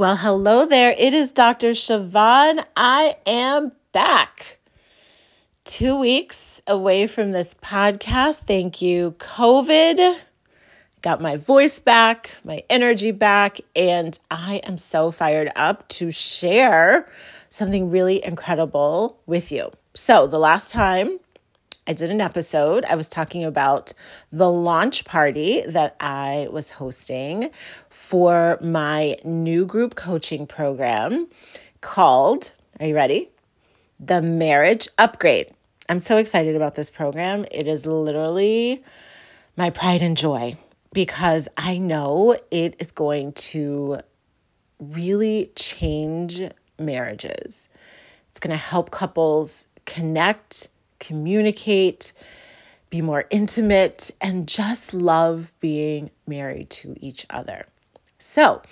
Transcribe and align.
Well, 0.00 0.16
hello 0.16 0.64
there. 0.64 0.94
It 0.96 1.12
is 1.12 1.30
Dr. 1.30 1.72
Siobhan. 1.72 2.64
I 2.74 3.16
am 3.26 3.72
back. 3.92 4.56
Two 5.64 5.94
weeks 5.94 6.62
away 6.66 7.06
from 7.06 7.32
this 7.32 7.52
podcast. 7.62 8.38
Thank 8.46 8.80
you, 8.80 9.14
COVID. 9.18 10.16
Got 11.02 11.20
my 11.20 11.36
voice 11.36 11.80
back, 11.80 12.30
my 12.44 12.62
energy 12.70 13.10
back, 13.10 13.60
and 13.76 14.18
I 14.30 14.62
am 14.64 14.78
so 14.78 15.10
fired 15.10 15.52
up 15.54 15.86
to 15.88 16.10
share 16.10 17.06
something 17.50 17.90
really 17.90 18.24
incredible 18.24 19.20
with 19.26 19.52
you. 19.52 19.70
So, 19.92 20.26
the 20.26 20.38
last 20.38 20.70
time 20.70 21.20
I 21.90 21.92
did 21.92 22.10
an 22.10 22.20
episode. 22.20 22.84
I 22.84 22.94
was 22.94 23.08
talking 23.08 23.42
about 23.42 23.92
the 24.30 24.48
launch 24.48 25.04
party 25.04 25.64
that 25.66 25.96
I 25.98 26.46
was 26.52 26.70
hosting 26.70 27.50
for 27.88 28.60
my 28.62 29.16
new 29.24 29.66
group 29.66 29.96
coaching 29.96 30.46
program 30.46 31.26
called, 31.80 32.52
are 32.78 32.86
you 32.86 32.94
ready? 32.94 33.28
The 33.98 34.22
Marriage 34.22 34.86
Upgrade. 34.98 35.52
I'm 35.88 35.98
so 35.98 36.18
excited 36.18 36.54
about 36.54 36.76
this 36.76 36.90
program. 36.90 37.44
It 37.50 37.66
is 37.66 37.86
literally 37.86 38.84
my 39.56 39.70
pride 39.70 40.00
and 40.00 40.16
joy 40.16 40.56
because 40.92 41.48
I 41.56 41.78
know 41.78 42.36
it 42.52 42.76
is 42.78 42.92
going 42.92 43.32
to 43.32 43.98
really 44.78 45.50
change 45.56 46.40
marriages. 46.78 47.68
It's 48.28 48.38
going 48.38 48.52
to 48.52 48.56
help 48.56 48.92
couples 48.92 49.66
connect 49.86 50.68
communicate, 51.00 52.12
be 52.90 53.02
more 53.02 53.24
intimate, 53.30 54.10
and 54.20 54.46
just 54.46 54.94
love 54.94 55.52
being 55.60 56.10
married 56.26 56.70
to 56.70 56.96
each 57.00 57.26
other. 57.30 57.64
So, 58.18 58.62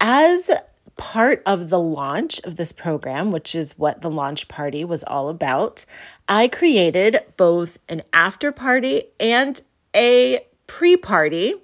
as 0.00 0.50
part 0.96 1.42
of 1.46 1.70
the 1.70 1.80
launch 1.80 2.40
of 2.44 2.56
this 2.56 2.72
program, 2.72 3.32
which 3.32 3.54
is 3.54 3.78
what 3.78 4.00
the 4.00 4.10
launch 4.10 4.48
party 4.48 4.84
was 4.84 5.02
all 5.04 5.28
about, 5.28 5.84
I 6.28 6.48
created 6.48 7.20
both 7.36 7.78
an 7.88 8.02
after 8.12 8.52
party 8.52 9.04
and 9.18 9.60
a 9.94 10.44
pre 10.66 10.96
party 10.96 11.54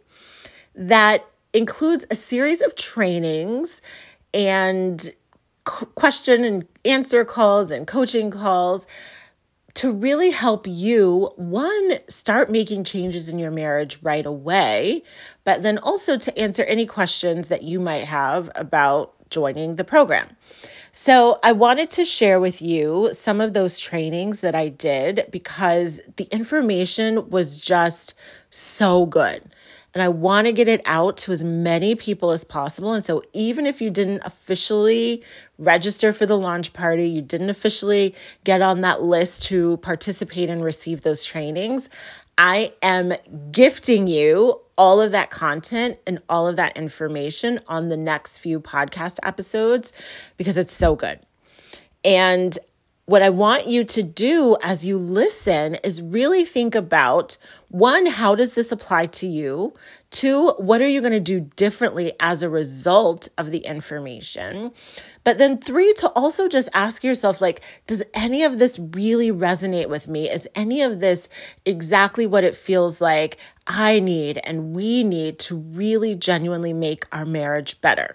that 0.74 1.26
includes 1.52 2.06
a 2.10 2.14
series 2.14 2.60
of 2.60 2.74
trainings 2.76 3.82
and 4.32 5.12
question 5.64 6.44
and 6.44 6.66
answer 6.84 7.24
calls 7.24 7.70
and 7.70 7.86
coaching 7.86 8.30
calls 8.30 8.86
to 9.74 9.92
really 9.92 10.30
help 10.30 10.66
you, 10.66 11.30
one, 11.36 11.98
start 12.08 12.50
making 12.50 12.84
changes 12.84 13.28
in 13.28 13.38
your 13.38 13.50
marriage 13.50 13.98
right 14.02 14.26
away, 14.26 15.02
but 15.44 15.62
then 15.62 15.78
also 15.78 16.16
to 16.16 16.38
answer 16.38 16.64
any 16.64 16.86
questions 16.86 17.48
that 17.48 17.62
you 17.62 17.80
might 17.80 18.04
have 18.04 18.50
about 18.54 19.14
joining 19.30 19.76
the 19.76 19.84
program. 19.84 20.36
So, 20.92 21.38
I 21.44 21.52
wanted 21.52 21.88
to 21.90 22.04
share 22.04 22.40
with 22.40 22.60
you 22.60 23.10
some 23.12 23.40
of 23.40 23.54
those 23.54 23.78
trainings 23.78 24.40
that 24.40 24.56
I 24.56 24.70
did 24.70 25.26
because 25.30 26.00
the 26.16 26.24
information 26.32 27.30
was 27.30 27.60
just 27.60 28.14
so 28.50 29.06
good 29.06 29.44
and 29.94 30.02
I 30.02 30.08
want 30.08 30.46
to 30.46 30.52
get 30.52 30.68
it 30.68 30.82
out 30.84 31.16
to 31.18 31.32
as 31.32 31.42
many 31.42 31.94
people 31.94 32.30
as 32.30 32.44
possible. 32.44 32.92
And 32.92 33.04
so, 33.04 33.22
even 33.32 33.66
if 33.66 33.80
you 33.80 33.90
didn't 33.90 34.22
officially 34.24 35.22
register 35.58 36.12
for 36.12 36.26
the 36.26 36.38
launch 36.38 36.72
party, 36.72 37.08
you 37.08 37.22
didn't 37.22 37.50
officially 37.50 38.14
get 38.44 38.62
on 38.62 38.82
that 38.82 39.02
list 39.02 39.44
to 39.44 39.78
participate 39.78 40.48
and 40.48 40.62
receive 40.62 41.00
those 41.00 41.24
trainings, 41.24 41.88
I 42.38 42.72
am 42.82 43.12
gifting 43.50 44.06
you 44.06 44.60
all 44.78 45.02
of 45.02 45.12
that 45.12 45.30
content 45.30 45.98
and 46.06 46.20
all 46.28 46.46
of 46.46 46.56
that 46.56 46.76
information 46.76 47.60
on 47.68 47.90
the 47.90 47.98
next 47.98 48.38
few 48.38 48.60
podcast 48.60 49.18
episodes 49.22 49.92
because 50.38 50.56
it's 50.56 50.72
so 50.72 50.96
good. 50.96 51.20
And 52.02 52.58
what 53.10 53.22
I 53.22 53.30
want 53.30 53.66
you 53.66 53.82
to 53.82 54.04
do 54.04 54.56
as 54.62 54.86
you 54.86 54.96
listen 54.96 55.74
is 55.82 56.00
really 56.00 56.44
think 56.44 56.76
about 56.76 57.36
one, 57.66 58.06
how 58.06 58.36
does 58.36 58.50
this 58.50 58.70
apply 58.70 59.06
to 59.06 59.26
you? 59.26 59.74
Two, 60.10 60.50
what 60.58 60.80
are 60.80 60.88
you 60.88 61.00
going 61.00 61.12
to 61.12 61.18
do 61.18 61.40
differently 61.40 62.12
as 62.20 62.44
a 62.44 62.48
result 62.48 63.28
of 63.36 63.50
the 63.50 63.58
information? 63.66 64.70
But 65.24 65.38
then 65.38 65.58
three, 65.58 65.92
to 65.94 66.08
also 66.10 66.46
just 66.46 66.68
ask 66.72 67.02
yourself, 67.02 67.40
like, 67.40 67.62
does 67.88 68.04
any 68.14 68.44
of 68.44 68.60
this 68.60 68.78
really 68.78 69.32
resonate 69.32 69.88
with 69.88 70.06
me? 70.06 70.30
Is 70.30 70.48
any 70.54 70.80
of 70.80 71.00
this 71.00 71.28
exactly 71.66 72.26
what 72.26 72.44
it 72.44 72.54
feels 72.54 73.00
like 73.00 73.38
I 73.66 73.98
need 73.98 74.38
and 74.44 74.72
we 74.72 75.02
need 75.02 75.40
to 75.40 75.56
really 75.56 76.14
genuinely 76.14 76.72
make 76.72 77.06
our 77.10 77.26
marriage 77.26 77.80
better? 77.80 78.14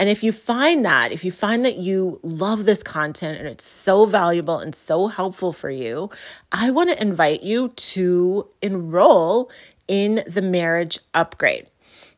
And 0.00 0.08
if 0.08 0.24
you 0.24 0.32
find 0.32 0.82
that, 0.86 1.12
if 1.12 1.26
you 1.26 1.30
find 1.30 1.62
that 1.66 1.76
you 1.76 2.20
love 2.22 2.64
this 2.64 2.82
content 2.82 3.38
and 3.38 3.46
it's 3.46 3.66
so 3.66 4.06
valuable 4.06 4.58
and 4.58 4.74
so 4.74 5.08
helpful 5.08 5.52
for 5.52 5.68
you, 5.68 6.08
I 6.52 6.70
want 6.70 6.88
to 6.88 6.98
invite 6.98 7.42
you 7.42 7.68
to 7.68 8.48
enroll 8.62 9.50
in 9.88 10.24
the 10.26 10.40
marriage 10.40 11.00
upgrade. 11.12 11.66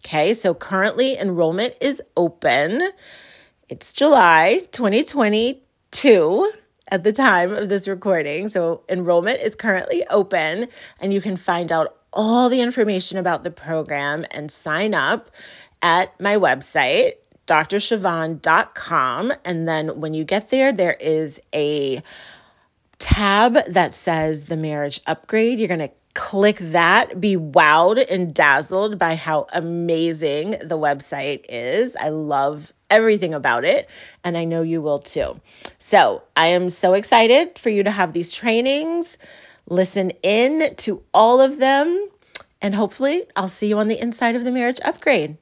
Okay, 0.04 0.32
so 0.32 0.54
currently 0.54 1.18
enrollment 1.18 1.74
is 1.80 2.00
open. 2.16 2.92
It's 3.68 3.92
July 3.92 4.68
2022 4.70 6.52
at 6.86 7.02
the 7.02 7.12
time 7.12 7.52
of 7.52 7.68
this 7.68 7.88
recording. 7.88 8.48
So 8.48 8.84
enrollment 8.88 9.40
is 9.40 9.56
currently 9.56 10.06
open, 10.06 10.68
and 11.00 11.12
you 11.12 11.20
can 11.20 11.36
find 11.36 11.72
out 11.72 11.96
all 12.12 12.48
the 12.48 12.60
information 12.60 13.18
about 13.18 13.42
the 13.42 13.50
program 13.50 14.24
and 14.30 14.52
sign 14.52 14.94
up 14.94 15.32
at 15.82 16.20
my 16.20 16.36
website 16.36 17.14
drsiobhan.com. 17.46 19.32
And 19.44 19.68
then 19.68 20.00
when 20.00 20.14
you 20.14 20.24
get 20.24 20.50
there, 20.50 20.72
there 20.72 20.96
is 21.00 21.40
a 21.54 22.02
tab 22.98 23.54
that 23.66 23.94
says 23.94 24.44
the 24.44 24.56
marriage 24.56 25.00
upgrade. 25.06 25.58
You're 25.58 25.68
going 25.68 25.80
to 25.80 25.90
click 26.14 26.58
that, 26.58 27.20
be 27.20 27.36
wowed 27.36 28.04
and 28.10 28.34
dazzled 28.34 28.98
by 28.98 29.14
how 29.14 29.46
amazing 29.52 30.50
the 30.62 30.78
website 30.78 31.44
is. 31.48 31.96
I 31.96 32.10
love 32.10 32.72
everything 32.90 33.32
about 33.32 33.64
it, 33.64 33.88
and 34.22 34.36
I 34.36 34.44
know 34.44 34.62
you 34.62 34.82
will 34.82 34.98
too. 34.98 35.40
So 35.78 36.22
I 36.36 36.48
am 36.48 36.68
so 36.68 36.92
excited 36.92 37.58
for 37.58 37.70
you 37.70 37.82
to 37.82 37.90
have 37.90 38.12
these 38.12 38.32
trainings. 38.32 39.16
Listen 39.66 40.10
in 40.22 40.74
to 40.76 41.02
all 41.14 41.40
of 41.40 41.58
them, 41.58 42.08
and 42.60 42.74
hopefully, 42.74 43.24
I'll 43.34 43.48
see 43.48 43.68
you 43.68 43.78
on 43.78 43.88
the 43.88 44.00
inside 44.00 44.36
of 44.36 44.44
the 44.44 44.52
marriage 44.52 44.80
upgrade. 44.84 45.38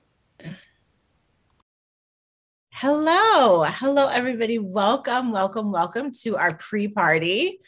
Hello. 2.82 3.62
Hello, 3.64 4.06
everybody. 4.06 4.58
Welcome, 4.58 5.32
welcome, 5.32 5.70
welcome 5.70 6.12
to 6.22 6.38
our 6.38 6.54
pre 6.54 6.88
party. 6.88 7.60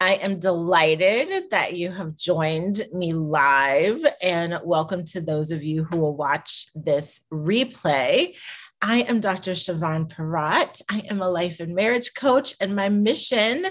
I 0.00 0.14
am 0.14 0.40
delighted 0.40 1.50
that 1.52 1.74
you 1.74 1.92
have 1.92 2.16
joined 2.16 2.82
me 2.92 3.12
live, 3.12 4.04
and 4.20 4.58
welcome 4.64 5.04
to 5.04 5.20
those 5.20 5.52
of 5.52 5.62
you 5.62 5.84
who 5.84 5.98
will 5.98 6.16
watch 6.16 6.66
this 6.74 7.20
replay. 7.32 8.34
I 8.82 9.02
am 9.02 9.20
Dr. 9.20 9.52
Siobhan 9.52 10.12
Parat. 10.12 10.82
I 10.90 11.04
am 11.08 11.22
a 11.22 11.30
life 11.30 11.60
and 11.60 11.72
marriage 11.72 12.14
coach, 12.14 12.56
and 12.60 12.74
my 12.74 12.88
mission 12.88 13.66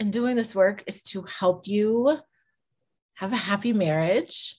in 0.00 0.10
doing 0.10 0.34
this 0.34 0.52
work 0.52 0.82
is 0.88 1.04
to 1.10 1.22
help 1.22 1.68
you 1.68 2.18
have 3.14 3.32
a 3.32 3.36
happy 3.36 3.72
marriage 3.72 4.56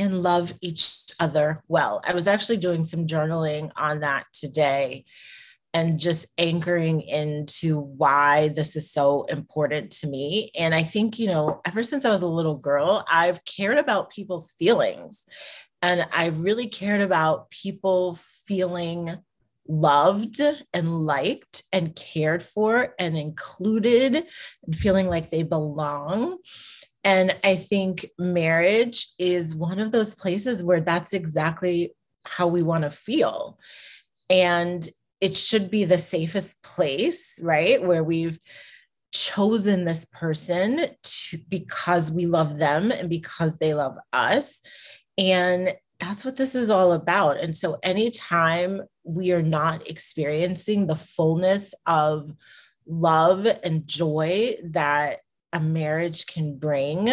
and 0.00 0.22
love 0.22 0.52
each 0.60 0.96
other 1.20 1.62
well. 1.68 2.00
I 2.04 2.14
was 2.14 2.26
actually 2.26 2.56
doing 2.56 2.84
some 2.84 3.06
journaling 3.06 3.70
on 3.76 4.00
that 4.00 4.24
today 4.32 5.04
and 5.72 6.00
just 6.00 6.26
anchoring 6.36 7.02
into 7.02 7.78
why 7.78 8.48
this 8.48 8.74
is 8.74 8.90
so 8.90 9.24
important 9.24 9.92
to 9.92 10.08
me. 10.08 10.50
And 10.58 10.74
I 10.74 10.82
think, 10.82 11.18
you 11.18 11.28
know, 11.28 11.60
ever 11.64 11.84
since 11.84 12.04
I 12.04 12.10
was 12.10 12.22
a 12.22 12.26
little 12.26 12.56
girl, 12.56 13.04
I've 13.08 13.44
cared 13.44 13.78
about 13.78 14.10
people's 14.10 14.50
feelings. 14.52 15.24
And 15.82 16.06
I 16.12 16.26
really 16.26 16.66
cared 16.66 17.00
about 17.00 17.50
people 17.50 18.18
feeling 18.46 19.16
loved 19.68 20.40
and 20.74 21.06
liked 21.06 21.62
and 21.72 21.94
cared 21.94 22.42
for 22.42 22.94
and 22.98 23.16
included 23.16 24.24
and 24.66 24.76
feeling 24.76 25.06
like 25.06 25.30
they 25.30 25.44
belong. 25.44 26.38
And 27.04 27.36
I 27.42 27.56
think 27.56 28.06
marriage 28.18 29.06
is 29.18 29.54
one 29.54 29.78
of 29.78 29.92
those 29.92 30.14
places 30.14 30.62
where 30.62 30.80
that's 30.80 31.12
exactly 31.12 31.94
how 32.26 32.46
we 32.46 32.62
want 32.62 32.84
to 32.84 32.90
feel. 32.90 33.58
And 34.28 34.88
it 35.20 35.34
should 35.34 35.70
be 35.70 35.84
the 35.84 35.98
safest 35.98 36.62
place, 36.62 37.38
right? 37.42 37.82
Where 37.82 38.04
we've 38.04 38.38
chosen 39.12 39.84
this 39.84 40.04
person 40.04 40.88
to, 41.02 41.38
because 41.48 42.10
we 42.10 42.26
love 42.26 42.58
them 42.58 42.90
and 42.90 43.08
because 43.08 43.58
they 43.58 43.74
love 43.74 43.96
us. 44.12 44.60
And 45.18 45.74
that's 45.98 46.24
what 46.24 46.36
this 46.36 46.54
is 46.54 46.70
all 46.70 46.92
about. 46.92 47.38
And 47.38 47.54
so, 47.54 47.78
anytime 47.82 48.82
we 49.04 49.32
are 49.32 49.42
not 49.42 49.88
experiencing 49.88 50.86
the 50.86 50.96
fullness 50.96 51.74
of 51.86 52.32
love 52.86 53.46
and 53.62 53.86
joy 53.86 54.56
that 54.64 55.20
a 55.52 55.60
marriage 55.60 56.26
can 56.26 56.56
bring, 56.56 57.08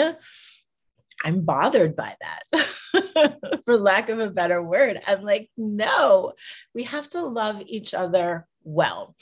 I'm 1.24 1.42
bothered 1.42 1.96
by 1.96 2.16
that, 2.22 3.62
for 3.66 3.78
lack 3.78 4.10
of 4.10 4.20
a 4.20 4.30
better 4.30 4.62
word. 4.62 5.02
I'm 5.06 5.24
like, 5.24 5.50
no, 5.58 6.34
we 6.74 6.84
have 6.84 7.10
to 7.10 7.22
love 7.22 7.62
each 7.66 7.94
other 7.94 8.48
well. 8.64 9.16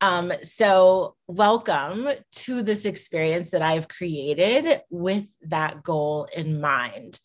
Um, 0.00 0.32
so, 0.42 1.16
welcome 1.26 2.08
to 2.30 2.62
this 2.62 2.84
experience 2.84 3.50
that 3.50 3.62
I've 3.62 3.88
created 3.88 4.80
with 4.90 5.26
that 5.42 5.82
goal 5.82 6.28
in 6.36 6.60
mind. 6.60 7.18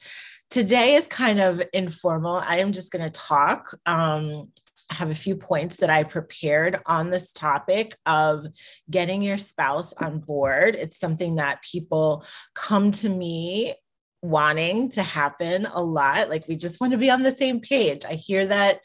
Today 0.49 0.95
is 0.95 1.05
kind 1.05 1.39
of 1.39 1.61
informal. 1.71 2.35
I 2.35 2.57
am 2.57 2.71
just 2.71 2.91
going 2.91 3.05
to 3.05 3.11
talk. 3.11 3.77
Um, 3.85 4.49
have 4.91 5.09
a 5.09 5.15
few 5.15 5.35
points 5.35 5.77
that 5.77 5.89
I 5.89 6.03
prepared 6.03 6.79
on 6.85 7.09
this 7.09 7.33
topic 7.33 7.95
of 8.05 8.45
getting 8.89 9.21
your 9.21 9.37
spouse 9.37 9.93
on 9.93 10.19
board. 10.19 10.75
It's 10.75 10.99
something 10.99 11.35
that 11.35 11.63
people 11.63 12.25
come 12.53 12.91
to 12.91 13.09
me 13.09 13.75
wanting 14.21 14.89
to 14.89 15.03
happen 15.03 15.65
a 15.65 15.83
lot. 15.83 16.29
Like, 16.29 16.47
we 16.47 16.55
just 16.55 16.79
want 16.79 16.93
to 16.93 16.97
be 16.97 17.09
on 17.09 17.23
the 17.23 17.31
same 17.31 17.59
page. 17.59 18.05
I 18.05 18.13
hear 18.13 18.47
that 18.47 18.79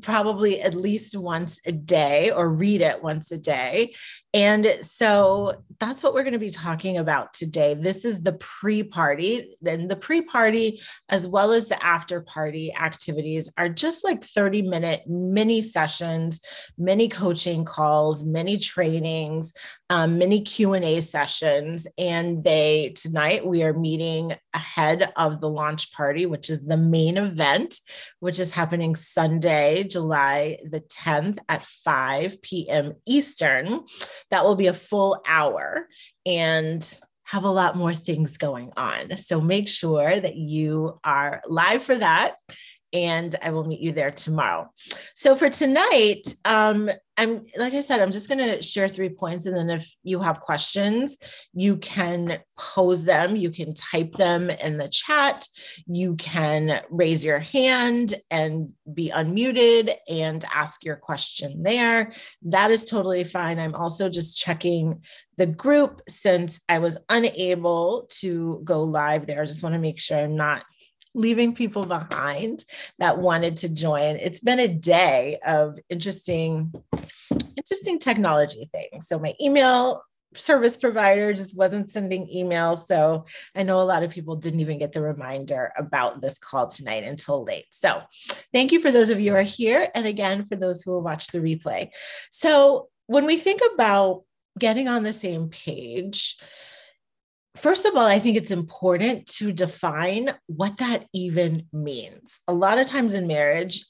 probably 0.00 0.60
at 0.60 0.74
least 0.74 1.16
once 1.16 1.60
a 1.66 1.72
day 1.72 2.30
or 2.30 2.48
read 2.48 2.80
it 2.80 3.02
once 3.02 3.30
a 3.30 3.38
day. 3.38 3.94
And 4.34 4.66
so 4.80 5.62
that's 5.78 6.02
what 6.02 6.14
we're 6.14 6.22
going 6.22 6.32
to 6.32 6.38
be 6.38 6.48
talking 6.48 6.96
about 6.96 7.34
today. 7.34 7.74
This 7.74 8.06
is 8.06 8.22
the 8.22 8.32
pre 8.32 8.82
party. 8.82 9.54
Then 9.60 9.88
the 9.88 9.96
pre 9.96 10.22
party, 10.22 10.80
as 11.10 11.28
well 11.28 11.52
as 11.52 11.66
the 11.66 11.84
after 11.84 12.22
party 12.22 12.74
activities, 12.74 13.52
are 13.58 13.68
just 13.68 14.02
like 14.04 14.24
30 14.24 14.62
minute 14.62 15.02
mini 15.06 15.60
sessions, 15.60 16.40
many 16.78 17.08
coaching 17.08 17.66
calls, 17.66 18.24
many 18.24 18.56
trainings, 18.56 19.52
um, 19.90 20.16
mini 20.16 20.40
Q&A 20.40 21.02
sessions. 21.02 21.86
And 21.98 22.42
they 22.42 22.94
tonight 22.96 23.46
we 23.46 23.62
are 23.62 23.74
meeting 23.74 24.34
ahead 24.54 25.12
of 25.16 25.40
the 25.40 25.48
launch 25.48 25.92
party, 25.92 26.26
which 26.26 26.50
is 26.50 26.64
the 26.64 26.76
main 26.76 27.16
event, 27.16 27.78
which 28.20 28.38
is 28.38 28.50
happening 28.50 28.94
Sunday, 28.94 29.84
July 29.84 30.58
the 30.64 30.80
10th 30.80 31.38
at 31.48 31.64
5 31.64 32.42
p.m. 32.42 32.94
Eastern 33.06 33.80
that 34.30 34.44
will 34.44 34.54
be 34.54 34.66
a 34.66 34.74
full 34.74 35.22
hour 35.26 35.88
and 36.26 36.94
have 37.24 37.44
a 37.44 37.50
lot 37.50 37.76
more 37.76 37.94
things 37.94 38.36
going 38.36 38.72
on. 38.76 39.16
So 39.16 39.40
make 39.40 39.68
sure 39.68 40.20
that 40.20 40.36
you 40.36 40.98
are 41.02 41.40
live 41.46 41.82
for 41.82 41.96
that 41.96 42.34
and 42.92 43.34
I 43.42 43.50
will 43.50 43.64
meet 43.64 43.80
you 43.80 43.92
there 43.92 44.10
tomorrow. 44.10 44.70
So 45.14 45.34
for 45.36 45.48
tonight, 45.48 46.22
um, 46.44 46.90
I'm 47.18 47.44
like 47.58 47.74
I 47.74 47.80
said, 47.80 48.00
I'm 48.00 48.10
just 48.10 48.28
going 48.28 48.38
to 48.38 48.62
share 48.62 48.88
three 48.88 49.10
points, 49.10 49.44
and 49.44 49.54
then 49.54 49.68
if 49.68 49.94
you 50.02 50.20
have 50.20 50.40
questions, 50.40 51.18
you 51.52 51.76
can 51.76 52.38
pose 52.56 53.04
them. 53.04 53.36
You 53.36 53.50
can 53.50 53.74
type 53.74 54.12
them 54.12 54.48
in 54.48 54.78
the 54.78 54.88
chat. 54.88 55.46
You 55.86 56.16
can 56.16 56.80
raise 56.90 57.22
your 57.22 57.38
hand 57.38 58.14
and 58.30 58.70
be 58.92 59.10
unmuted 59.10 59.94
and 60.08 60.42
ask 60.54 60.84
your 60.84 60.96
question 60.96 61.62
there. 61.62 62.12
That 62.42 62.70
is 62.70 62.86
totally 62.86 63.24
fine. 63.24 63.58
I'm 63.58 63.74
also 63.74 64.08
just 64.08 64.38
checking 64.38 65.02
the 65.36 65.46
group 65.46 66.00
since 66.08 66.62
I 66.68 66.78
was 66.78 66.96
unable 67.10 68.06
to 68.20 68.62
go 68.64 68.84
live 68.84 69.26
there. 69.26 69.42
I 69.42 69.44
just 69.44 69.62
want 69.62 69.74
to 69.74 69.80
make 69.80 69.98
sure 69.98 70.18
I'm 70.18 70.36
not 70.36 70.64
leaving 71.14 71.54
people 71.54 71.84
behind 71.84 72.64
that 72.98 73.18
wanted 73.18 73.58
to 73.58 73.68
join. 73.68 74.16
It's 74.16 74.40
been 74.40 74.60
a 74.60 74.68
day 74.68 75.38
of 75.46 75.78
interesting, 75.88 76.72
interesting 77.56 77.98
technology 77.98 78.68
things. 78.72 79.08
So 79.08 79.18
my 79.18 79.34
email 79.40 80.02
service 80.34 80.76
provider 80.76 81.32
just 81.32 81.56
wasn't 81.56 81.90
sending 81.90 82.26
emails. 82.26 82.86
So 82.86 83.26
I 83.54 83.62
know 83.62 83.80
a 83.80 83.82
lot 83.82 84.02
of 84.02 84.10
people 84.10 84.36
didn't 84.36 84.60
even 84.60 84.78
get 84.78 84.92
the 84.92 85.02
reminder 85.02 85.72
about 85.76 86.20
this 86.20 86.38
call 86.38 86.66
tonight 86.66 87.04
until 87.04 87.44
late. 87.44 87.66
So 87.70 88.02
thank 88.52 88.72
you 88.72 88.80
for 88.80 88.90
those 88.90 89.10
of 89.10 89.20
you 89.20 89.32
who 89.32 89.38
are 89.38 89.42
here. 89.42 89.88
And 89.94 90.06
again, 90.06 90.46
for 90.46 90.56
those 90.56 90.82
who 90.82 90.92
will 90.92 91.02
watch 91.02 91.28
the 91.28 91.38
replay. 91.38 91.90
So 92.30 92.88
when 93.06 93.26
we 93.26 93.36
think 93.36 93.60
about 93.74 94.22
getting 94.58 94.88
on 94.88 95.02
the 95.02 95.12
same 95.12 95.48
page, 95.48 96.38
First 97.56 97.84
of 97.84 97.94
all, 97.94 98.06
I 98.06 98.18
think 98.18 98.36
it's 98.36 98.50
important 98.50 99.26
to 99.36 99.52
define 99.52 100.30
what 100.46 100.78
that 100.78 101.06
even 101.12 101.66
means. 101.72 102.40
A 102.48 102.52
lot 102.52 102.78
of 102.78 102.86
times 102.86 103.14
in 103.14 103.26
marriage, 103.26 103.84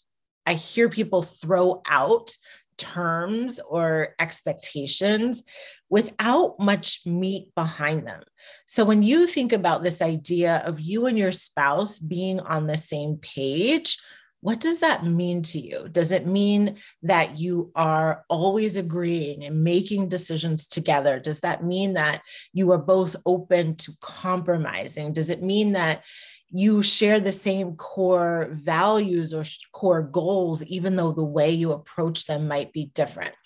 I 0.46 0.54
hear 0.54 0.88
people 0.88 1.22
throw 1.22 1.80
out 1.86 2.30
terms 2.76 3.60
or 3.60 4.14
expectations 4.18 5.44
without 5.88 6.58
much 6.58 7.06
meat 7.06 7.54
behind 7.54 8.06
them. 8.06 8.22
So 8.66 8.84
when 8.84 9.02
you 9.02 9.26
think 9.26 9.52
about 9.52 9.82
this 9.82 10.02
idea 10.02 10.62
of 10.64 10.80
you 10.80 11.06
and 11.06 11.16
your 11.16 11.32
spouse 11.32 12.00
being 12.00 12.40
on 12.40 12.66
the 12.66 12.78
same 12.78 13.18
page, 13.18 13.98
what 14.42 14.58
does 14.58 14.80
that 14.80 15.06
mean 15.06 15.42
to 15.44 15.60
you? 15.60 15.88
Does 15.88 16.10
it 16.10 16.26
mean 16.26 16.76
that 17.02 17.38
you 17.38 17.70
are 17.76 18.24
always 18.28 18.74
agreeing 18.76 19.44
and 19.44 19.62
making 19.62 20.08
decisions 20.08 20.66
together? 20.66 21.20
Does 21.20 21.40
that 21.40 21.64
mean 21.64 21.94
that 21.94 22.22
you 22.52 22.72
are 22.72 22.78
both 22.78 23.14
open 23.24 23.76
to 23.76 23.92
compromising? 24.00 25.12
Does 25.12 25.30
it 25.30 25.42
mean 25.42 25.72
that 25.72 26.02
you 26.50 26.82
share 26.82 27.20
the 27.20 27.32
same 27.32 27.76
core 27.76 28.48
values 28.52 29.32
or 29.32 29.44
core 29.72 30.02
goals, 30.02 30.64
even 30.64 30.96
though 30.96 31.12
the 31.12 31.24
way 31.24 31.52
you 31.52 31.70
approach 31.70 32.26
them 32.26 32.48
might 32.48 32.72
be 32.72 32.86
different? 32.96 33.36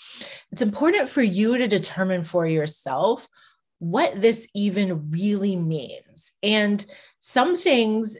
It's 0.51 0.63
important 0.63 1.11
for 1.11 1.23
you 1.23 1.59
to 1.59 1.69
determine 1.69 2.25
for 2.25 2.47
yourself 2.47 3.29
what 3.81 4.19
this 4.19 4.49
even 4.55 5.11
really 5.11 5.57
means. 5.57 6.33
And 6.43 6.85
some 7.19 7.55
things 7.55 8.17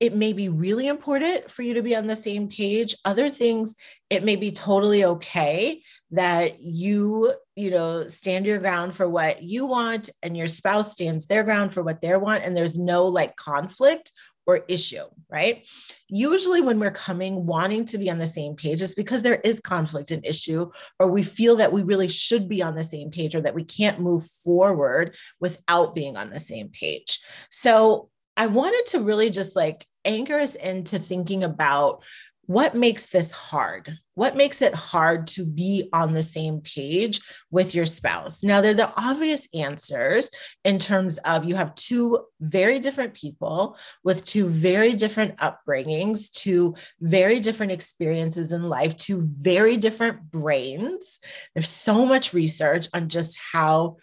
it 0.00 0.14
may 0.14 0.32
be 0.32 0.48
really 0.48 0.88
important 0.88 1.50
for 1.50 1.62
you 1.62 1.74
to 1.74 1.82
be 1.82 1.94
on 1.94 2.06
the 2.06 2.16
same 2.16 2.48
page. 2.48 2.96
Other 3.04 3.28
things 3.28 3.76
it 4.08 4.24
may 4.24 4.34
be 4.34 4.50
totally 4.50 5.04
okay 5.04 5.82
that 6.10 6.60
you 6.60 7.32
you 7.54 7.70
know 7.70 8.08
stand 8.08 8.46
your 8.46 8.58
ground 8.58 8.94
for 8.96 9.08
what 9.08 9.42
you 9.42 9.66
want 9.66 10.10
and 10.22 10.36
your 10.36 10.48
spouse 10.48 10.92
stands 10.92 11.26
their 11.26 11.44
ground 11.44 11.72
for 11.72 11.82
what 11.82 12.00
they 12.00 12.16
want 12.16 12.42
and 12.42 12.56
there's 12.56 12.76
no 12.76 13.06
like 13.06 13.36
conflict 13.36 14.10
or 14.46 14.64
issue 14.68 15.04
right? 15.30 15.68
Usually 16.08 16.60
when 16.60 16.80
we're 16.80 16.90
coming 16.90 17.46
wanting 17.46 17.84
to 17.84 17.98
be 17.98 18.10
on 18.10 18.18
the 18.18 18.26
same 18.26 18.56
page 18.56 18.82
is 18.82 18.94
because 18.94 19.22
there 19.22 19.40
is 19.44 19.60
conflict 19.60 20.10
and 20.10 20.26
issue 20.26 20.70
or 20.98 21.06
we 21.06 21.22
feel 21.22 21.56
that 21.56 21.72
we 21.72 21.82
really 21.82 22.08
should 22.08 22.48
be 22.48 22.62
on 22.62 22.74
the 22.74 22.82
same 22.82 23.10
page 23.10 23.34
or 23.34 23.42
that 23.42 23.54
we 23.54 23.62
can't 23.62 24.00
move 24.00 24.24
forward 24.24 25.14
without 25.40 25.94
being 25.94 26.16
on 26.16 26.30
the 26.30 26.40
same 26.40 26.68
page. 26.70 27.20
So 27.50 28.08
I 28.36 28.46
wanted 28.46 28.86
to 28.86 29.00
really 29.00 29.30
just 29.30 29.54
like 29.54 29.86
anchor 30.04 30.38
us 30.38 30.54
into 30.54 30.98
thinking 30.98 31.44
about 31.44 32.02
what 32.50 32.74
makes 32.74 33.06
this 33.06 33.30
hard? 33.30 33.96
What 34.16 34.34
makes 34.34 34.60
it 34.60 34.74
hard 34.74 35.28
to 35.28 35.44
be 35.46 35.88
on 35.92 36.14
the 36.14 36.22
same 36.24 36.62
page 36.62 37.20
with 37.52 37.76
your 37.76 37.86
spouse? 37.86 38.42
Now, 38.42 38.60
there 38.60 38.72
are 38.72 38.74
the 38.74 38.92
obvious 38.96 39.46
answers 39.54 40.32
in 40.64 40.80
terms 40.80 41.18
of 41.18 41.44
you 41.44 41.54
have 41.54 41.76
two 41.76 42.18
very 42.40 42.80
different 42.80 43.14
people 43.14 43.78
with 44.02 44.24
two 44.24 44.48
very 44.48 44.94
different 44.94 45.36
upbringings, 45.36 46.28
two 46.32 46.74
very 47.00 47.38
different 47.38 47.70
experiences 47.70 48.50
in 48.50 48.64
life, 48.64 48.96
two 48.96 49.22
very 49.24 49.76
different 49.76 50.32
brains. 50.32 51.20
There's 51.54 51.68
so 51.68 52.04
much 52.04 52.34
research 52.34 52.88
on 52.92 53.08
just 53.08 53.38
how 53.52 53.98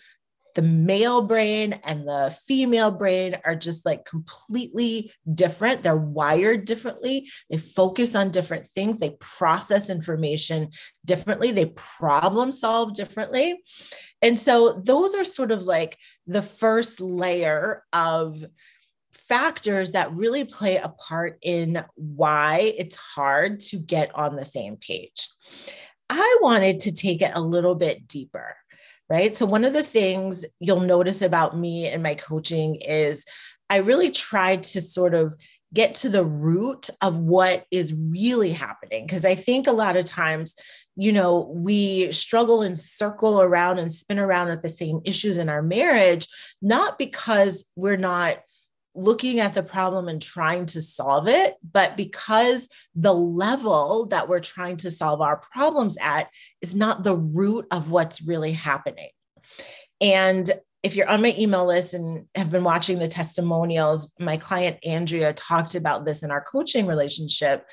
the 0.57 0.63
male 0.63 1.21
brain 1.21 1.73
and 1.83 2.07
the 2.07 2.35
female 2.47 2.89
brain 2.89 3.37
are 3.45 3.55
just 3.55 3.85
like 3.85 4.05
completely 4.05 5.11
different. 5.31 5.83
They're 5.83 5.95
wired 5.95 6.65
differently. 6.65 7.29
They 7.51 7.59
focus 7.59 8.15
on 8.15 8.31
different 8.31 8.65
things. 8.65 8.97
They 8.97 9.15
process 9.19 9.87
information 9.87 10.71
differently. 11.05 11.51
They 11.51 11.67
problem 11.67 12.51
solve 12.51 12.95
differently. 12.95 13.61
And 14.23 14.39
so 14.39 14.81
those 14.83 15.13
are 15.13 15.23
sort 15.23 15.51
of 15.51 15.65
like 15.65 15.95
the 16.25 16.41
first 16.41 16.99
layer 16.99 17.83
of 17.93 18.43
factors 19.13 19.91
that 19.91 20.11
really 20.15 20.43
play 20.43 20.77
a 20.77 20.89
part 20.89 21.37
in 21.43 21.85
why 21.93 22.73
it's 22.75 22.95
hard 22.95 23.59
to 23.59 23.77
get 23.77 24.09
on 24.15 24.35
the 24.35 24.43
same 24.43 24.77
page. 24.77 25.29
I 26.09 26.37
wanted 26.41 26.79
to 26.79 26.91
take 26.91 27.21
it 27.21 27.33
a 27.35 27.41
little 27.41 27.75
bit 27.75 28.07
deeper 28.07 28.55
right? 29.09 29.35
So, 29.35 29.45
one 29.45 29.63
of 29.63 29.73
the 29.73 29.83
things 29.83 30.45
you'll 30.59 30.81
notice 30.81 31.21
about 31.21 31.57
me 31.57 31.87
and 31.87 32.03
my 32.03 32.15
coaching 32.15 32.75
is 32.75 33.25
I 33.69 33.77
really 33.77 34.11
try 34.11 34.57
to 34.57 34.81
sort 34.81 35.13
of 35.13 35.35
get 35.73 35.95
to 35.95 36.09
the 36.09 36.23
root 36.23 36.89
of 37.01 37.17
what 37.17 37.65
is 37.71 37.93
really 37.93 38.53
happening. 38.53 39.05
Because 39.05 39.25
I 39.25 39.35
think 39.35 39.67
a 39.67 39.73
lot 39.73 39.97
of 39.97 40.05
times, 40.05 40.55
you 40.95 41.11
know, 41.11 41.51
we 41.53 42.11
struggle 42.11 42.61
and 42.61 42.79
circle 42.79 43.41
around 43.41 43.79
and 43.79 43.93
spin 43.93 44.19
around 44.19 44.49
at 44.49 44.63
the 44.63 44.69
same 44.69 45.01
issues 45.03 45.37
in 45.37 45.49
our 45.49 45.61
marriage, 45.61 46.27
not 46.61 46.97
because 46.97 47.71
we're 47.75 47.97
not 47.97 48.37
looking 48.97 49.39
at 49.39 49.53
the 49.53 49.63
problem 49.63 50.07
and 50.07 50.21
trying 50.21 50.65
to 50.65 50.81
solve 50.81 51.27
it, 51.27 51.55
but 51.71 51.95
because 51.95 52.67
the 52.95 53.13
level 53.13 54.07
that 54.07 54.27
we're 54.27 54.39
trying 54.39 54.77
to 54.77 54.91
solve 54.91 55.21
our 55.21 55.37
problems 55.37 55.97
at 56.01 56.29
is 56.61 56.73
not 56.73 57.03
the 57.03 57.15
root 57.15 57.65
of 57.71 57.91
what's 57.91 58.21
really 58.21 58.51
happening. 58.51 59.09
And 60.01 60.49
if 60.83 60.95
you're 60.95 61.09
on 61.09 61.21
my 61.21 61.35
email 61.37 61.65
list 61.65 61.93
and 61.93 62.25
have 62.35 62.49
been 62.51 62.63
watching 62.63 62.99
the 62.99 63.07
testimonials, 63.07 64.11
my 64.19 64.37
client 64.37 64.77
Andrea 64.85 65.33
talked 65.33 65.75
about 65.75 66.05
this 66.05 66.23
in 66.23 66.31
our 66.31 66.41
coaching 66.41 66.87
relationship 66.87 67.65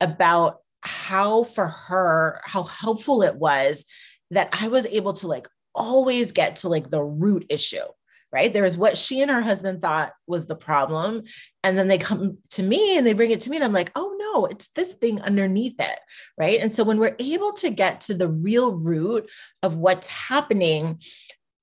about 0.00 0.58
how 0.82 1.44
for 1.44 1.68
her, 1.68 2.40
how 2.44 2.62
helpful 2.62 3.22
it 3.22 3.36
was 3.36 3.84
that 4.30 4.48
I 4.62 4.68
was 4.68 4.86
able 4.86 5.12
to 5.14 5.26
like 5.26 5.46
always 5.74 6.32
get 6.32 6.56
to 6.56 6.68
like 6.68 6.90
the 6.90 7.02
root 7.02 7.46
issue 7.50 7.84
right? 8.32 8.52
There 8.52 8.64
is 8.64 8.78
what 8.78 8.96
she 8.96 9.20
and 9.20 9.30
her 9.30 9.42
husband 9.42 9.82
thought 9.82 10.12
was 10.26 10.46
the 10.46 10.56
problem. 10.56 11.22
And 11.64 11.76
then 11.76 11.88
they 11.88 11.98
come 11.98 12.38
to 12.50 12.62
me 12.62 12.96
and 12.96 13.06
they 13.06 13.12
bring 13.12 13.30
it 13.30 13.40
to 13.42 13.50
me, 13.50 13.56
and 13.56 13.64
I'm 13.64 13.72
like, 13.72 13.92
oh 13.96 14.16
no, 14.18 14.46
it's 14.46 14.68
this 14.68 14.94
thing 14.94 15.20
underneath 15.20 15.78
it, 15.78 15.98
right? 16.38 16.60
And 16.60 16.74
so 16.74 16.84
when 16.84 16.98
we're 16.98 17.16
able 17.18 17.52
to 17.54 17.70
get 17.70 18.02
to 18.02 18.14
the 18.14 18.28
real 18.28 18.74
root 18.74 19.28
of 19.62 19.76
what's 19.76 20.06
happening, 20.06 21.00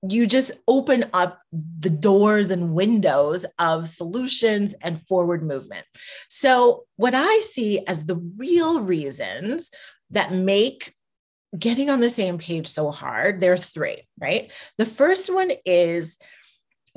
you 0.07 0.27
just 0.27 0.51
open 0.67 1.05
up 1.13 1.41
the 1.51 1.89
doors 1.89 2.51
and 2.51 2.73
windows 2.73 3.45
of 3.57 3.87
solutions 3.87 4.75
and 4.83 5.01
forward 5.07 5.41
movement. 5.41 5.85
So, 6.29 6.85
what 6.97 7.13
I 7.15 7.39
see 7.39 7.85
as 7.87 8.05
the 8.05 8.17
real 8.37 8.81
reasons 8.81 9.71
that 10.11 10.31
make 10.31 10.93
getting 11.57 11.89
on 11.89 11.99
the 11.99 12.09
same 12.09 12.37
page 12.37 12.67
so 12.67 12.91
hard, 12.91 13.39
there 13.39 13.53
are 13.53 13.57
three, 13.57 14.03
right? 14.19 14.51
The 14.77 14.85
first 14.85 15.33
one 15.33 15.51
is 15.65 16.17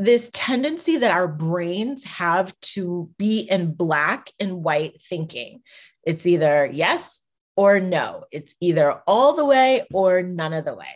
this 0.00 0.30
tendency 0.33 0.97
that 0.97 1.11
our 1.11 1.28
brains 1.28 2.04
have 2.04 2.59
to 2.61 3.11
be 3.19 3.40
in 3.40 3.75
black 3.75 4.30
and 4.40 4.64
white 4.64 5.00
thinking. 5.02 5.61
It's 6.04 6.26
either 6.26 6.71
yes 6.73 7.21
or 7.54 7.80
no. 7.80 8.25
It's 8.33 8.54
either 8.62 9.02
all 9.07 9.35
the 9.35 9.45
way 9.45 9.87
or 9.92 10.23
none 10.23 10.54
of 10.54 10.64
the 10.64 10.75
way. 10.75 10.88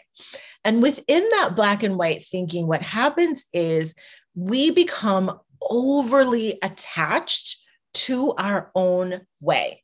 And 0.64 0.82
within 0.82 1.22
that 1.32 1.54
black 1.54 1.82
and 1.82 1.98
white 1.98 2.24
thinking, 2.24 2.66
what 2.66 2.80
happens 2.80 3.44
is 3.52 3.94
we 4.34 4.70
become 4.70 5.38
overly 5.60 6.58
attached 6.62 7.62
to 7.92 8.32
our 8.38 8.70
own 8.74 9.20
way 9.40 9.83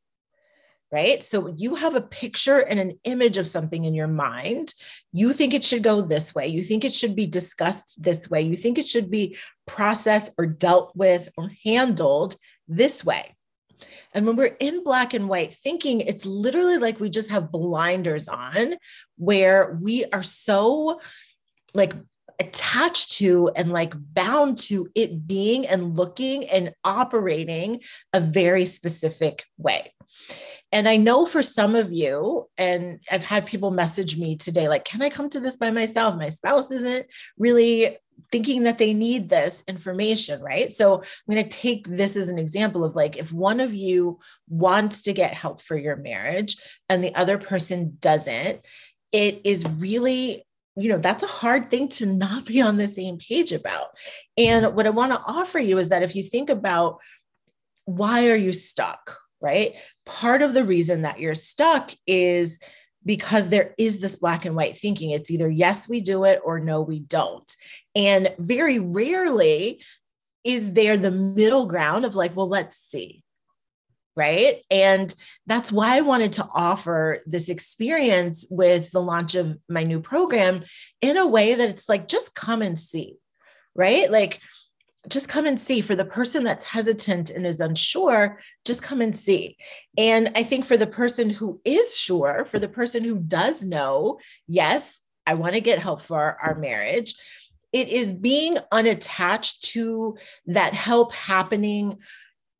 right? 0.92 1.22
So 1.22 1.54
you 1.56 1.76
have 1.76 1.94
a 1.94 2.00
picture 2.00 2.58
and 2.58 2.80
an 2.80 2.98
image 3.04 3.38
of 3.38 3.46
something 3.46 3.84
in 3.84 3.94
your 3.94 4.08
mind. 4.08 4.74
You 5.12 5.32
think 5.32 5.54
it 5.54 5.64
should 5.64 5.82
go 5.82 6.00
this 6.00 6.34
way. 6.34 6.48
You 6.48 6.64
think 6.64 6.84
it 6.84 6.92
should 6.92 7.14
be 7.14 7.26
discussed 7.26 8.02
this 8.02 8.28
way. 8.28 8.42
You 8.42 8.56
think 8.56 8.78
it 8.78 8.86
should 8.86 9.10
be 9.10 9.36
processed 9.66 10.32
or 10.36 10.46
dealt 10.46 10.92
with 10.96 11.28
or 11.36 11.50
handled 11.64 12.34
this 12.66 13.04
way. 13.04 13.34
And 14.12 14.26
when 14.26 14.36
we're 14.36 14.56
in 14.58 14.84
black 14.84 15.14
and 15.14 15.28
white 15.28 15.54
thinking, 15.54 16.00
it's 16.00 16.26
literally 16.26 16.78
like 16.78 17.00
we 17.00 17.08
just 17.08 17.30
have 17.30 17.52
blinders 17.52 18.28
on 18.28 18.74
where 19.16 19.78
we 19.80 20.04
are 20.06 20.22
so 20.22 21.00
like 21.72 21.94
attached 22.40 23.12
to 23.18 23.48
and 23.50 23.70
like 23.70 23.92
bound 23.96 24.58
to 24.58 24.88
it 24.94 25.26
being 25.26 25.66
and 25.66 25.96
looking 25.96 26.46
and 26.46 26.72
operating 26.82 27.80
a 28.12 28.20
very 28.20 28.64
specific 28.64 29.44
way. 29.58 29.92
And 30.72 30.88
I 30.88 30.96
know 30.96 31.26
for 31.26 31.42
some 31.42 31.74
of 31.74 31.92
you, 31.92 32.48
and 32.56 33.00
I've 33.10 33.24
had 33.24 33.46
people 33.46 33.70
message 33.70 34.16
me 34.16 34.36
today, 34.36 34.68
like, 34.68 34.84
can 34.84 35.02
I 35.02 35.10
come 35.10 35.28
to 35.30 35.40
this 35.40 35.56
by 35.56 35.70
myself? 35.70 36.16
My 36.16 36.28
spouse 36.28 36.70
isn't 36.70 37.06
really 37.38 37.96
thinking 38.30 38.62
that 38.62 38.78
they 38.78 38.94
need 38.94 39.28
this 39.28 39.64
information, 39.66 40.40
right? 40.40 40.72
So 40.72 40.98
I'm 40.98 41.34
going 41.34 41.42
to 41.42 41.50
take 41.50 41.88
this 41.88 42.16
as 42.16 42.28
an 42.28 42.38
example 42.38 42.84
of 42.84 42.94
like, 42.94 43.16
if 43.16 43.32
one 43.32 43.60
of 43.60 43.74
you 43.74 44.20
wants 44.48 45.02
to 45.02 45.12
get 45.12 45.34
help 45.34 45.60
for 45.60 45.76
your 45.76 45.96
marriage 45.96 46.56
and 46.88 47.02
the 47.02 47.14
other 47.14 47.38
person 47.38 47.96
doesn't, 48.00 48.60
it 49.10 49.40
is 49.44 49.64
really 49.66 50.46
you 50.76 50.88
know 50.88 50.98
that's 50.98 51.22
a 51.22 51.28
hard 51.28 51.70
thing 51.70 51.88
to 51.88 52.06
not 52.06 52.46
be 52.46 52.60
on 52.60 52.76
the 52.76 52.88
same 52.88 53.18
page 53.18 53.52
about 53.52 53.88
and 54.36 54.64
mm-hmm. 54.64 54.76
what 54.76 54.86
i 54.86 54.90
want 54.90 55.12
to 55.12 55.20
offer 55.26 55.58
you 55.58 55.78
is 55.78 55.88
that 55.88 56.02
if 56.02 56.14
you 56.14 56.22
think 56.22 56.48
about 56.48 56.98
why 57.84 58.28
are 58.28 58.36
you 58.36 58.52
stuck 58.52 59.18
right? 59.40 59.74
Part 60.06 60.42
of 60.42 60.54
the 60.54 60.64
reason 60.64 61.02
that 61.02 61.18
you're 61.18 61.34
stuck 61.34 61.92
is 62.06 62.60
because 63.04 63.48
there 63.48 63.74
is 63.78 64.00
this 64.00 64.16
black 64.16 64.44
and 64.44 64.54
white 64.54 64.76
thinking. 64.76 65.10
It's 65.10 65.30
either 65.30 65.48
yes, 65.48 65.88
we 65.88 66.00
do 66.00 66.24
it 66.24 66.40
or 66.44 66.60
no, 66.60 66.82
we 66.82 67.00
don't. 67.00 67.50
And 67.94 68.34
very 68.38 68.78
rarely 68.78 69.80
is 70.44 70.74
there 70.74 70.96
the 70.96 71.10
middle 71.10 71.66
ground 71.66 72.04
of 72.04 72.14
like, 72.14 72.36
well, 72.36 72.48
let's 72.48 72.76
see. 72.76 73.24
Right. 74.16 74.62
And 74.70 75.14
that's 75.46 75.70
why 75.70 75.96
I 75.96 76.00
wanted 76.00 76.34
to 76.34 76.48
offer 76.52 77.20
this 77.26 77.48
experience 77.48 78.46
with 78.50 78.90
the 78.90 79.00
launch 79.00 79.34
of 79.34 79.56
my 79.68 79.84
new 79.84 80.00
program 80.00 80.62
in 81.00 81.16
a 81.16 81.26
way 81.26 81.54
that 81.54 81.68
it's 81.70 81.88
like, 81.88 82.08
just 82.08 82.34
come 82.34 82.60
and 82.60 82.78
see. 82.78 83.16
Right. 83.74 84.10
Like, 84.10 84.40
just 85.08 85.28
come 85.28 85.46
and 85.46 85.60
see 85.60 85.80
for 85.80 85.96
the 85.96 86.04
person 86.04 86.44
that's 86.44 86.64
hesitant 86.64 87.30
and 87.30 87.46
is 87.46 87.60
unsure 87.60 88.38
just 88.66 88.82
come 88.82 89.00
and 89.00 89.16
see 89.16 89.56
and 89.96 90.30
i 90.36 90.42
think 90.42 90.64
for 90.64 90.76
the 90.76 90.86
person 90.86 91.30
who 91.30 91.60
is 91.64 91.96
sure 91.96 92.44
for 92.44 92.58
the 92.58 92.68
person 92.68 93.02
who 93.02 93.18
does 93.18 93.64
know 93.64 94.18
yes 94.46 95.00
i 95.26 95.34
want 95.34 95.54
to 95.54 95.60
get 95.60 95.78
help 95.78 96.02
for 96.02 96.36
our, 96.42 96.54
marriage 96.54 97.14
it 97.72 97.88
is 97.88 98.12
being 98.12 98.58
unattached 98.72 99.64
to 99.64 100.16
that 100.46 100.74
help 100.74 101.14
happening 101.14 101.96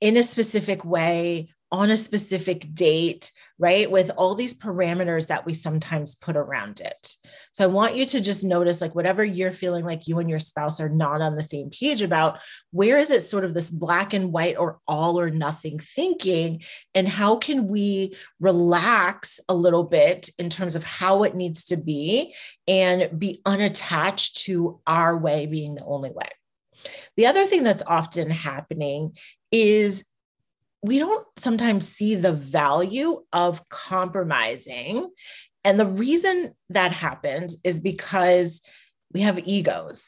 in 0.00 0.16
a 0.16 0.22
specific 0.22 0.84
way 0.84 1.50
on 1.72 1.90
a 1.90 1.96
specific 1.96 2.74
date, 2.74 3.30
right? 3.58 3.90
With 3.90 4.10
all 4.16 4.34
these 4.34 4.58
parameters 4.58 5.28
that 5.28 5.46
we 5.46 5.54
sometimes 5.54 6.16
put 6.16 6.36
around 6.36 6.80
it. 6.80 7.12
So 7.52 7.64
I 7.64 7.68
want 7.68 7.96
you 7.96 8.06
to 8.06 8.20
just 8.20 8.42
notice 8.42 8.80
like 8.80 8.94
whatever 8.94 9.24
you're 9.24 9.52
feeling 9.52 9.84
like 9.84 10.08
you 10.08 10.18
and 10.18 10.28
your 10.28 10.38
spouse 10.38 10.80
are 10.80 10.88
not 10.88 11.20
on 11.20 11.36
the 11.36 11.42
same 11.42 11.70
page 11.70 12.02
about, 12.02 12.38
where 12.72 12.98
is 12.98 13.10
it 13.10 13.22
sort 13.22 13.44
of 13.44 13.54
this 13.54 13.70
black 13.70 14.14
and 14.14 14.32
white 14.32 14.56
or 14.56 14.78
all 14.88 15.18
or 15.18 15.30
nothing 15.30 15.78
thinking? 15.78 16.62
And 16.94 17.06
how 17.06 17.36
can 17.36 17.68
we 17.68 18.16
relax 18.40 19.38
a 19.48 19.54
little 19.54 19.84
bit 19.84 20.30
in 20.38 20.50
terms 20.50 20.74
of 20.74 20.84
how 20.84 21.22
it 21.22 21.36
needs 21.36 21.66
to 21.66 21.76
be 21.76 22.34
and 22.66 23.18
be 23.18 23.42
unattached 23.46 24.44
to 24.44 24.80
our 24.86 25.16
way 25.16 25.46
being 25.46 25.76
the 25.76 25.84
only 25.84 26.10
way? 26.10 26.28
The 27.16 27.26
other 27.26 27.46
thing 27.46 27.62
that's 27.62 27.82
often 27.86 28.30
happening 28.30 29.12
is 29.52 30.04
we 30.82 30.98
don't 30.98 31.26
sometimes 31.36 31.86
see 31.88 32.14
the 32.14 32.32
value 32.32 33.22
of 33.32 33.68
compromising. 33.68 35.10
And 35.64 35.78
the 35.78 35.86
reason 35.86 36.54
that 36.70 36.92
happens 36.92 37.58
is 37.64 37.80
because 37.80 38.62
we 39.12 39.20
have 39.20 39.38
egos. 39.40 40.06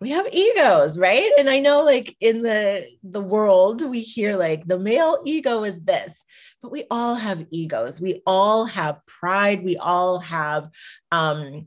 We 0.00 0.10
have 0.10 0.26
egos, 0.32 0.98
right? 0.98 1.30
And 1.38 1.48
I 1.48 1.60
know 1.60 1.82
like 1.82 2.16
in 2.20 2.42
the 2.42 2.86
the 3.02 3.20
world 3.20 3.82
we 3.82 4.00
hear 4.00 4.36
like 4.36 4.66
the 4.66 4.78
male 4.78 5.18
ego 5.24 5.62
is 5.64 5.80
this, 5.80 6.18
but 6.62 6.72
we 6.72 6.84
all 6.90 7.14
have 7.14 7.46
egos. 7.50 8.00
We 8.00 8.22
all 8.26 8.64
have 8.64 9.04
pride, 9.06 9.62
we 9.62 9.76
all 9.76 10.18
have 10.20 10.70
um 11.12 11.66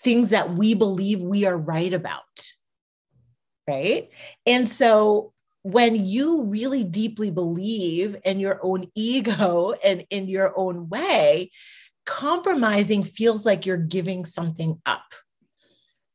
things 0.00 0.30
that 0.30 0.54
we 0.54 0.74
believe 0.74 1.20
we 1.20 1.44
are 1.44 1.56
right 1.56 1.92
about. 1.92 2.22
Right? 3.66 4.10
And 4.46 4.66
so 4.66 5.34
when 5.72 6.02
you 6.02 6.44
really 6.44 6.82
deeply 6.82 7.30
believe 7.30 8.16
in 8.24 8.40
your 8.40 8.58
own 8.62 8.90
ego 8.94 9.74
and 9.84 10.06
in 10.08 10.26
your 10.26 10.58
own 10.58 10.88
way, 10.88 11.50
compromising 12.06 13.04
feels 13.04 13.44
like 13.44 13.66
you're 13.66 13.76
giving 13.76 14.24
something 14.24 14.80
up. 14.86 15.04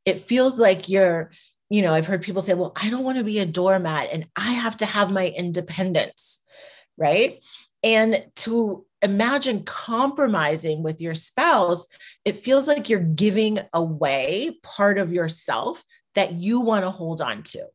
It 0.05 0.21
feels 0.21 0.57
like 0.57 0.89
you're, 0.89 1.31
you 1.69 1.83
know, 1.83 1.93
I've 1.93 2.07
heard 2.07 2.23
people 2.23 2.41
say, 2.41 2.55
well, 2.55 2.73
I 2.81 2.89
don't 2.89 3.03
want 3.03 3.19
to 3.19 3.23
be 3.23 3.37
a 3.37 3.45
doormat 3.45 4.09
and 4.11 4.25
I 4.35 4.53
have 4.53 4.77
to 4.77 4.87
have 4.87 5.11
my 5.11 5.27
independence, 5.27 6.43
right? 6.97 7.39
And 7.83 8.25
to 8.37 8.87
imagine 9.03 9.65
compromising 9.65 10.81
with 10.81 10.99
your 10.99 11.13
spouse, 11.13 11.85
it 12.25 12.37
feels 12.37 12.67
like 12.67 12.89
you're 12.89 12.99
giving 12.99 13.59
away 13.71 14.57
part 14.63 14.97
of 14.97 15.13
yourself 15.13 15.83
that 16.15 16.33
you 16.33 16.61
want 16.61 16.85
to 16.85 16.89
hold 16.89 17.21
on 17.21 17.43
to. 17.43 17.67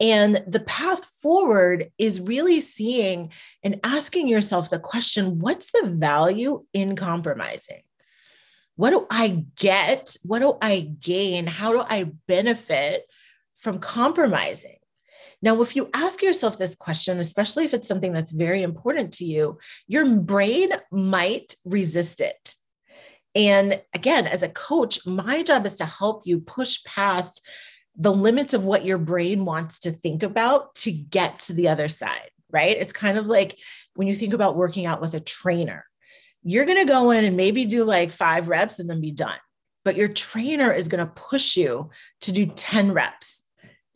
And 0.00 0.42
the 0.46 0.60
path 0.60 1.04
forward 1.22 1.90
is 1.98 2.20
really 2.20 2.60
seeing 2.60 3.30
and 3.62 3.80
asking 3.84 4.26
yourself 4.28 4.68
the 4.70 4.78
question 4.78 5.38
what's 5.38 5.70
the 5.70 5.86
value 5.86 6.64
in 6.72 6.96
compromising? 6.96 7.82
What 8.76 8.90
do 8.90 9.06
I 9.10 9.44
get? 9.56 10.16
What 10.24 10.40
do 10.40 10.58
I 10.60 10.92
gain? 10.98 11.46
How 11.46 11.72
do 11.72 11.84
I 11.88 12.10
benefit 12.26 13.04
from 13.54 13.78
compromising? 13.78 14.76
Now, 15.40 15.60
if 15.60 15.76
you 15.76 15.90
ask 15.94 16.22
yourself 16.22 16.58
this 16.58 16.74
question, 16.74 17.18
especially 17.18 17.66
if 17.66 17.74
it's 17.74 17.86
something 17.86 18.12
that's 18.12 18.30
very 18.30 18.62
important 18.62 19.12
to 19.14 19.24
you, 19.24 19.58
your 19.86 20.06
brain 20.06 20.70
might 20.90 21.54
resist 21.64 22.20
it. 22.20 22.54
And 23.34 23.80
again, 23.92 24.26
as 24.26 24.42
a 24.42 24.48
coach, 24.48 25.06
my 25.06 25.42
job 25.42 25.66
is 25.66 25.76
to 25.76 25.84
help 25.84 26.22
you 26.24 26.40
push 26.40 26.82
past 26.84 27.42
the 27.96 28.12
limits 28.12 28.54
of 28.54 28.64
what 28.64 28.84
your 28.84 28.98
brain 28.98 29.44
wants 29.44 29.80
to 29.80 29.90
think 29.90 30.22
about 30.22 30.74
to 30.74 30.90
get 30.90 31.38
to 31.40 31.52
the 31.52 31.68
other 31.68 31.88
side, 31.88 32.30
right? 32.50 32.76
It's 32.76 32.92
kind 32.92 33.18
of 33.18 33.26
like 33.26 33.58
when 33.94 34.08
you 34.08 34.16
think 34.16 34.34
about 34.34 34.56
working 34.56 34.86
out 34.86 35.00
with 35.00 35.14
a 35.14 35.20
trainer, 35.20 35.84
you're 36.42 36.66
going 36.66 36.84
to 36.84 36.92
go 36.92 37.10
in 37.10 37.24
and 37.24 37.36
maybe 37.36 37.64
do 37.64 37.84
like 37.84 38.12
five 38.12 38.48
reps 38.48 38.78
and 38.78 38.90
then 38.90 39.00
be 39.00 39.12
done. 39.12 39.38
But 39.84 39.96
your 39.96 40.08
trainer 40.08 40.72
is 40.72 40.88
going 40.88 41.06
to 41.06 41.12
push 41.12 41.56
you 41.56 41.90
to 42.22 42.32
do 42.32 42.46
10 42.46 42.92
reps, 42.92 43.42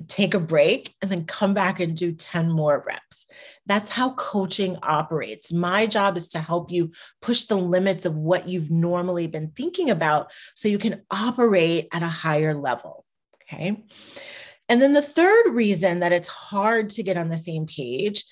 take 0.07 0.35
a 0.35 0.40
break, 0.40 0.95
and 1.02 1.11
then 1.11 1.25
come 1.25 1.55
back 1.55 1.81
and 1.81 1.97
do 1.97 2.12
10 2.12 2.50
more 2.50 2.85
reps. 2.87 3.26
That's 3.67 3.90
how 3.90 4.12
coaching 4.12 4.78
operates. 4.83 5.52
My 5.52 5.87
job 5.87 6.17
is 6.17 6.28
to 6.31 6.38
help 6.38 6.71
you 6.71 6.93
push 7.21 7.45
the 7.45 7.57
limits 7.57 8.07
of 8.07 8.17
what 8.17 8.49
you've 8.49 8.71
normally 8.71 9.26
been 9.26 9.50
thinking 9.50 9.90
about 9.90 10.31
so 10.55 10.69
you 10.69 10.78
can 10.78 11.02
operate 11.11 11.88
at 11.93 12.02
a 12.02 12.07
higher 12.07 12.55
level. 12.55 13.05
Okay. 13.52 13.83
And 14.69 14.83
then 14.83 14.93
the 14.93 15.02
third 15.02 15.55
reason 15.55 16.00
that 16.00 16.12
it's 16.12 16.28
hard 16.28 16.90
to 16.90 17.02
get 17.02 17.17
on 17.17 17.28
the 17.28 17.38
same 17.38 17.67
page 17.67 18.25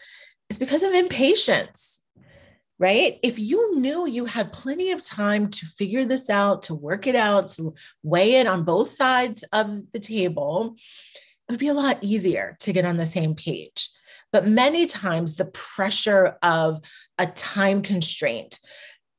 is 0.50 0.58
because 0.58 0.82
of 0.82 0.92
impatience, 0.92 2.02
right? 2.78 3.18
If 3.23 3.38
you 3.38 3.78
knew 3.78 4.06
you 4.06 4.26
had 4.26 4.52
plenty 4.52 4.90
of 4.90 5.02
time 5.02 5.49
to 5.49 5.66
figure 5.66 6.04
this 6.04 6.28
out, 6.28 6.62
to 6.62 6.75
work 6.75 7.06
it 7.06 7.16
out, 7.16 7.49
to 7.50 7.75
weigh 8.02 8.35
it 8.35 8.46
on 8.46 8.64
both 8.64 8.90
sides 8.90 9.42
of 9.52 9.80
the 9.92 9.99
table, 9.99 10.76
it 11.49 11.52
would 11.52 11.61
be 11.61 11.68
a 11.68 11.75
lot 11.75 11.99
easier 12.02 12.56
to 12.61 12.73
get 12.73 12.85
on 12.85 12.99
the 12.99 13.06
same 13.06 13.35
page. 13.35 13.88
But 14.32 14.46
many 14.46 14.87
times, 14.87 15.37
the 15.37 15.46
pressure 15.46 16.37
of 16.42 16.80
a 17.16 17.26
time 17.26 17.80
constraint 17.82 18.58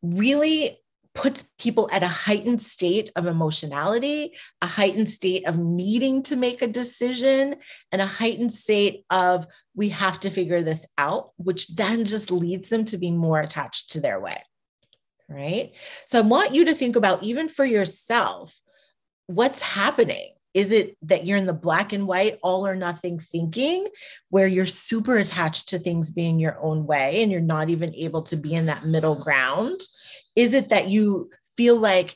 really 0.04 0.78
puts 1.18 1.52
people 1.58 1.90
at 1.92 2.04
a 2.04 2.08
heightened 2.08 2.62
state 2.62 3.10
of 3.16 3.26
emotionality, 3.26 4.34
a 4.62 4.68
heightened 4.68 5.10
state 5.10 5.48
of 5.48 5.58
needing 5.58 6.22
to 6.24 6.36
make 6.36 6.62
a 6.62 6.68
decision, 6.68 7.56
and 7.92 8.02
a 8.02 8.06
heightened 8.06 8.54
state 8.54 9.04
of 9.10 9.48
we 9.76 9.90
have 9.90 10.20
to 10.22 10.30
figure 10.30 10.62
this 10.62 10.86
out, 10.98 11.32
which 11.38 11.70
then 11.76 12.06
just 12.06 12.32
leads 12.32 12.70
them 12.70 12.86
to 12.86 12.98
be 12.98 13.12
more 13.12 13.42
attached 13.42 13.92
to 13.92 14.00
their 14.00 14.20
way. 14.20 14.42
Right. 15.28 15.74
So 16.06 16.20
I 16.20 16.22
want 16.22 16.54
you 16.54 16.66
to 16.66 16.76
think 16.76 16.96
about, 16.96 17.24
even 17.24 17.50
for 17.50 17.66
yourself, 17.66 18.58
what's 19.26 19.60
happening 19.60 20.32
is 20.54 20.72
it 20.72 20.98
that 21.04 21.26
you're 21.26 21.38
in 21.38 21.46
the 21.46 21.54
black 21.54 21.94
and 21.94 22.08
white, 22.08 22.40
all 22.42 22.66
or 22.66 22.76
nothing 22.76 23.20
thinking, 23.20 23.88
where 24.30 24.48
you're 24.48 24.66
super 24.66 25.18
attached 25.18 25.70
to 25.70 25.80
things 25.80 26.12
being 26.12 26.40
your 26.40 26.58
own 26.60 26.86
way 26.86 27.22
and 27.22 27.32
you're 27.32 27.42
not 27.42 27.70
even 27.70 27.94
able 27.96 28.24
to 28.24 28.36
be 28.36 28.54
in 28.54 28.68
that 28.68 28.86
middle 28.86 29.16
ground? 29.16 29.80
Is 30.36 30.54
it 30.54 30.70
that 30.70 30.90
you 30.90 31.30
feel 31.58 31.78
like 31.78 32.16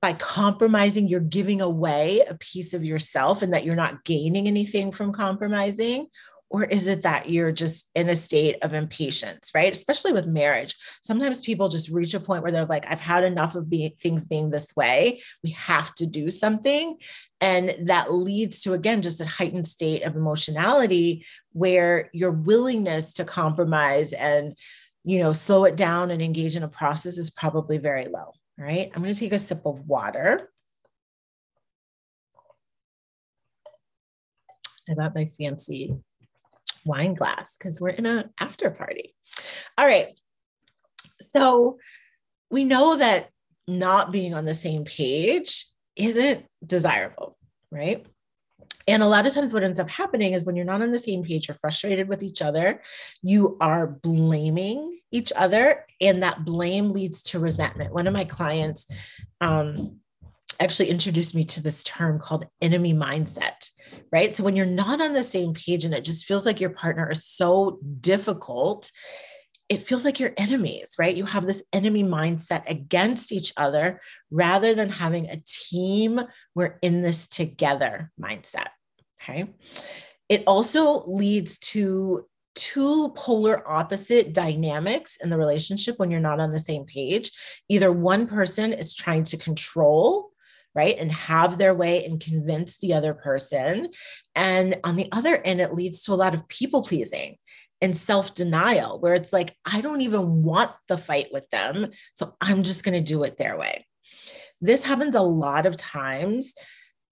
by 0.00 0.12
compromising, 0.12 1.08
you're 1.08 1.20
giving 1.20 1.60
away 1.60 2.20
a 2.20 2.34
piece 2.34 2.72
of 2.72 2.84
yourself 2.84 3.42
and 3.42 3.52
that 3.52 3.64
you're 3.64 3.74
not 3.74 4.04
gaining 4.04 4.46
anything 4.46 4.92
from 4.92 5.12
compromising? 5.12 6.06
Or 6.50 6.64
is 6.64 6.86
it 6.86 7.02
that 7.02 7.28
you're 7.28 7.52
just 7.52 7.90
in 7.94 8.08
a 8.08 8.16
state 8.16 8.56
of 8.62 8.72
impatience, 8.72 9.50
right? 9.54 9.70
Especially 9.70 10.12
with 10.12 10.26
marriage. 10.26 10.74
Sometimes 11.02 11.42
people 11.42 11.68
just 11.68 11.90
reach 11.90 12.14
a 12.14 12.20
point 12.20 12.42
where 12.42 12.52
they're 12.52 12.64
like, 12.64 12.86
I've 12.88 13.00
had 13.00 13.22
enough 13.22 13.54
of 13.54 13.68
being, 13.68 13.92
things 14.00 14.26
being 14.26 14.48
this 14.48 14.74
way. 14.74 15.20
We 15.44 15.50
have 15.50 15.94
to 15.96 16.06
do 16.06 16.30
something. 16.30 16.96
And 17.40 17.74
that 17.86 18.12
leads 18.12 18.62
to, 18.62 18.72
again, 18.72 19.02
just 19.02 19.20
a 19.20 19.26
heightened 19.26 19.68
state 19.68 20.02
of 20.04 20.16
emotionality 20.16 21.26
where 21.52 22.08
your 22.12 22.30
willingness 22.30 23.12
to 23.14 23.24
compromise 23.24 24.12
and 24.12 24.54
you 25.04 25.22
know, 25.22 25.32
slow 25.32 25.64
it 25.64 25.74
down 25.74 26.10
and 26.10 26.20
engage 26.20 26.54
in 26.54 26.62
a 26.62 26.68
process 26.68 27.16
is 27.16 27.30
probably 27.30 27.78
very 27.78 28.06
low. 28.08 28.32
Right. 28.58 28.90
I'm 28.94 29.02
going 29.02 29.14
to 29.14 29.18
take 29.18 29.32
a 29.32 29.38
sip 29.38 29.64
of 29.64 29.86
water. 29.86 30.50
I 34.86 34.94
got 34.94 35.14
my 35.14 35.26
fancy 35.38 35.96
wine 36.88 37.14
glass 37.14 37.56
because 37.56 37.80
we're 37.80 37.90
in 37.90 38.06
an 38.06 38.30
after 38.40 38.70
party. 38.70 39.14
All 39.76 39.86
right. 39.86 40.08
So 41.20 41.78
we 42.50 42.64
know 42.64 42.96
that 42.96 43.30
not 43.68 44.10
being 44.10 44.34
on 44.34 44.44
the 44.44 44.54
same 44.54 44.84
page 44.84 45.66
isn't 45.94 46.44
desirable, 46.66 47.36
right? 47.70 48.04
And 48.88 49.02
a 49.02 49.06
lot 49.06 49.26
of 49.26 49.34
times, 49.34 49.52
what 49.52 49.62
ends 49.62 49.78
up 49.78 49.90
happening 49.90 50.32
is 50.32 50.46
when 50.46 50.56
you're 50.56 50.64
not 50.64 50.80
on 50.80 50.92
the 50.92 50.98
same 50.98 51.22
page, 51.22 51.46
you're 51.46 51.54
frustrated 51.54 52.08
with 52.08 52.22
each 52.22 52.40
other, 52.40 52.82
you 53.22 53.58
are 53.60 53.86
blaming 53.86 54.98
each 55.12 55.30
other, 55.36 55.84
and 56.00 56.22
that 56.22 56.46
blame 56.46 56.88
leads 56.88 57.22
to 57.24 57.38
resentment. 57.38 57.92
One 57.92 58.06
of 58.06 58.14
my 58.14 58.24
clients 58.24 58.90
um, 59.42 60.00
actually 60.60 60.88
introduced 60.88 61.34
me 61.34 61.44
to 61.44 61.62
this 61.62 61.84
term 61.84 62.18
called 62.18 62.46
enemy 62.60 62.94
mindset, 62.94 63.70
right? 64.12 64.34
So 64.34 64.42
when 64.42 64.56
you're 64.56 64.66
not 64.66 65.00
on 65.00 65.12
the 65.12 65.22
same 65.22 65.54
page 65.54 65.84
and 65.84 65.94
it 65.94 66.04
just 66.04 66.24
feels 66.24 66.44
like 66.44 66.60
your 66.60 66.70
partner 66.70 67.10
is 67.10 67.24
so 67.24 67.78
difficult, 68.00 68.90
it 69.68 69.82
feels 69.82 70.04
like 70.04 70.18
you're 70.18 70.32
enemies, 70.36 70.94
right? 70.98 71.14
You 71.14 71.26
have 71.26 71.46
this 71.46 71.62
enemy 71.72 72.02
mindset 72.02 72.68
against 72.68 73.32
each 73.32 73.52
other 73.56 74.00
rather 74.30 74.74
than 74.74 74.88
having 74.88 75.28
a 75.28 75.42
team, 75.46 76.20
we're 76.54 76.78
in 76.82 77.02
this 77.02 77.28
together 77.28 78.10
mindset. 78.20 78.68
Okay. 79.22 79.46
It 80.28 80.44
also 80.46 81.04
leads 81.06 81.58
to 81.58 82.26
two 82.54 83.10
polar 83.10 83.68
opposite 83.70 84.32
dynamics 84.32 85.16
in 85.22 85.30
the 85.30 85.36
relationship 85.36 85.98
when 85.98 86.10
you're 86.10 86.18
not 86.18 86.40
on 86.40 86.50
the 86.50 86.58
same 86.58 86.84
page. 86.84 87.30
Either 87.68 87.92
one 87.92 88.26
person 88.26 88.72
is 88.72 88.94
trying 88.94 89.22
to 89.24 89.36
control, 89.36 90.30
right, 90.78 90.96
and 90.96 91.10
have 91.10 91.58
their 91.58 91.74
way 91.74 92.04
and 92.04 92.20
convince 92.20 92.78
the 92.78 92.94
other 92.94 93.12
person. 93.12 93.88
And 94.36 94.78
on 94.84 94.94
the 94.94 95.08
other 95.10 95.36
end, 95.36 95.60
it 95.60 95.74
leads 95.74 96.02
to 96.02 96.12
a 96.12 96.20
lot 96.22 96.34
of 96.34 96.46
people 96.48 96.82
pleasing 96.82 97.36
and 97.80 97.96
self 97.96 98.34
denial, 98.34 99.00
where 99.00 99.14
it's 99.14 99.32
like, 99.32 99.56
I 99.64 99.80
don't 99.80 100.02
even 100.02 100.42
want 100.42 100.70
the 100.86 100.96
fight 100.96 101.28
with 101.32 101.50
them. 101.50 101.88
So 102.14 102.32
I'm 102.40 102.62
just 102.62 102.84
going 102.84 102.94
to 102.94 103.12
do 103.12 103.24
it 103.24 103.38
their 103.38 103.58
way. 103.58 103.86
This 104.60 104.84
happens 104.84 105.16
a 105.16 105.22
lot 105.22 105.66
of 105.66 105.76
times 105.76 106.54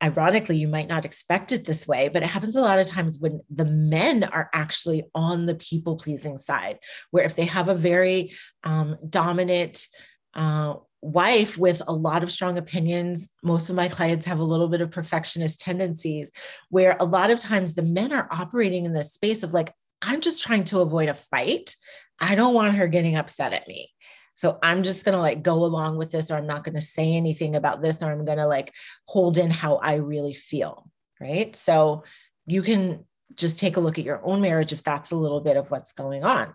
ironically, 0.02 0.58
you 0.58 0.68
might 0.68 0.88
not 0.88 1.04
expect 1.04 1.52
it 1.52 1.64
this 1.64 1.88
way, 1.88 2.08
but 2.08 2.22
it 2.22 2.28
happens 2.28 2.54
a 2.54 2.60
lot 2.60 2.78
of 2.78 2.86
times 2.86 3.18
when 3.18 3.40
the 3.48 3.64
men 3.64 4.24
are 4.24 4.50
actually 4.52 5.04
on 5.14 5.46
the 5.46 5.54
people 5.54 5.96
pleasing 5.96 6.36
side, 6.38 6.78
where 7.10 7.24
if 7.24 7.34
they 7.34 7.46
have 7.46 7.68
a 7.68 7.74
very 7.74 8.34
um, 8.62 8.96
dominant, 9.08 9.86
uh, 10.34 10.74
wife 11.12 11.56
with 11.56 11.82
a 11.86 11.92
lot 11.92 12.22
of 12.22 12.30
strong 12.30 12.58
opinions. 12.58 13.30
Most 13.42 13.68
of 13.68 13.76
my 13.76 13.88
clients 13.88 14.26
have 14.26 14.38
a 14.38 14.44
little 14.44 14.68
bit 14.68 14.80
of 14.80 14.90
perfectionist 14.90 15.60
tendencies, 15.60 16.30
where 16.70 16.96
a 16.98 17.04
lot 17.04 17.30
of 17.30 17.38
times 17.38 17.74
the 17.74 17.82
men 17.82 18.12
are 18.12 18.28
operating 18.30 18.84
in 18.84 18.92
this 18.92 19.12
space 19.12 19.42
of 19.42 19.54
like, 19.54 19.72
I'm 20.02 20.20
just 20.20 20.42
trying 20.42 20.64
to 20.64 20.80
avoid 20.80 21.08
a 21.08 21.14
fight. 21.14 21.74
I 22.20 22.34
don't 22.34 22.54
want 22.54 22.76
her 22.76 22.88
getting 22.88 23.16
upset 23.16 23.52
at 23.52 23.68
me. 23.68 23.90
So 24.34 24.58
I'm 24.62 24.82
just 24.82 25.04
going 25.04 25.14
to 25.14 25.20
like 25.20 25.42
go 25.42 25.64
along 25.64 25.96
with 25.96 26.10
this, 26.10 26.30
or 26.30 26.36
I'm 26.36 26.46
not 26.46 26.64
going 26.64 26.74
to 26.74 26.80
say 26.80 27.14
anything 27.14 27.56
about 27.56 27.82
this, 27.82 28.02
or 28.02 28.10
I'm 28.10 28.24
going 28.24 28.38
to 28.38 28.46
like 28.46 28.72
hold 29.06 29.38
in 29.38 29.50
how 29.50 29.76
I 29.76 29.94
really 29.94 30.34
feel. 30.34 30.90
Right. 31.20 31.56
So 31.56 32.04
you 32.44 32.60
can 32.60 33.06
just 33.34 33.58
take 33.58 33.76
a 33.76 33.80
look 33.80 33.98
at 33.98 34.04
your 34.04 34.20
own 34.24 34.40
marriage 34.40 34.72
if 34.72 34.82
that's 34.82 35.10
a 35.10 35.16
little 35.16 35.40
bit 35.40 35.56
of 35.56 35.70
what's 35.70 35.92
going 35.92 36.24
on. 36.24 36.54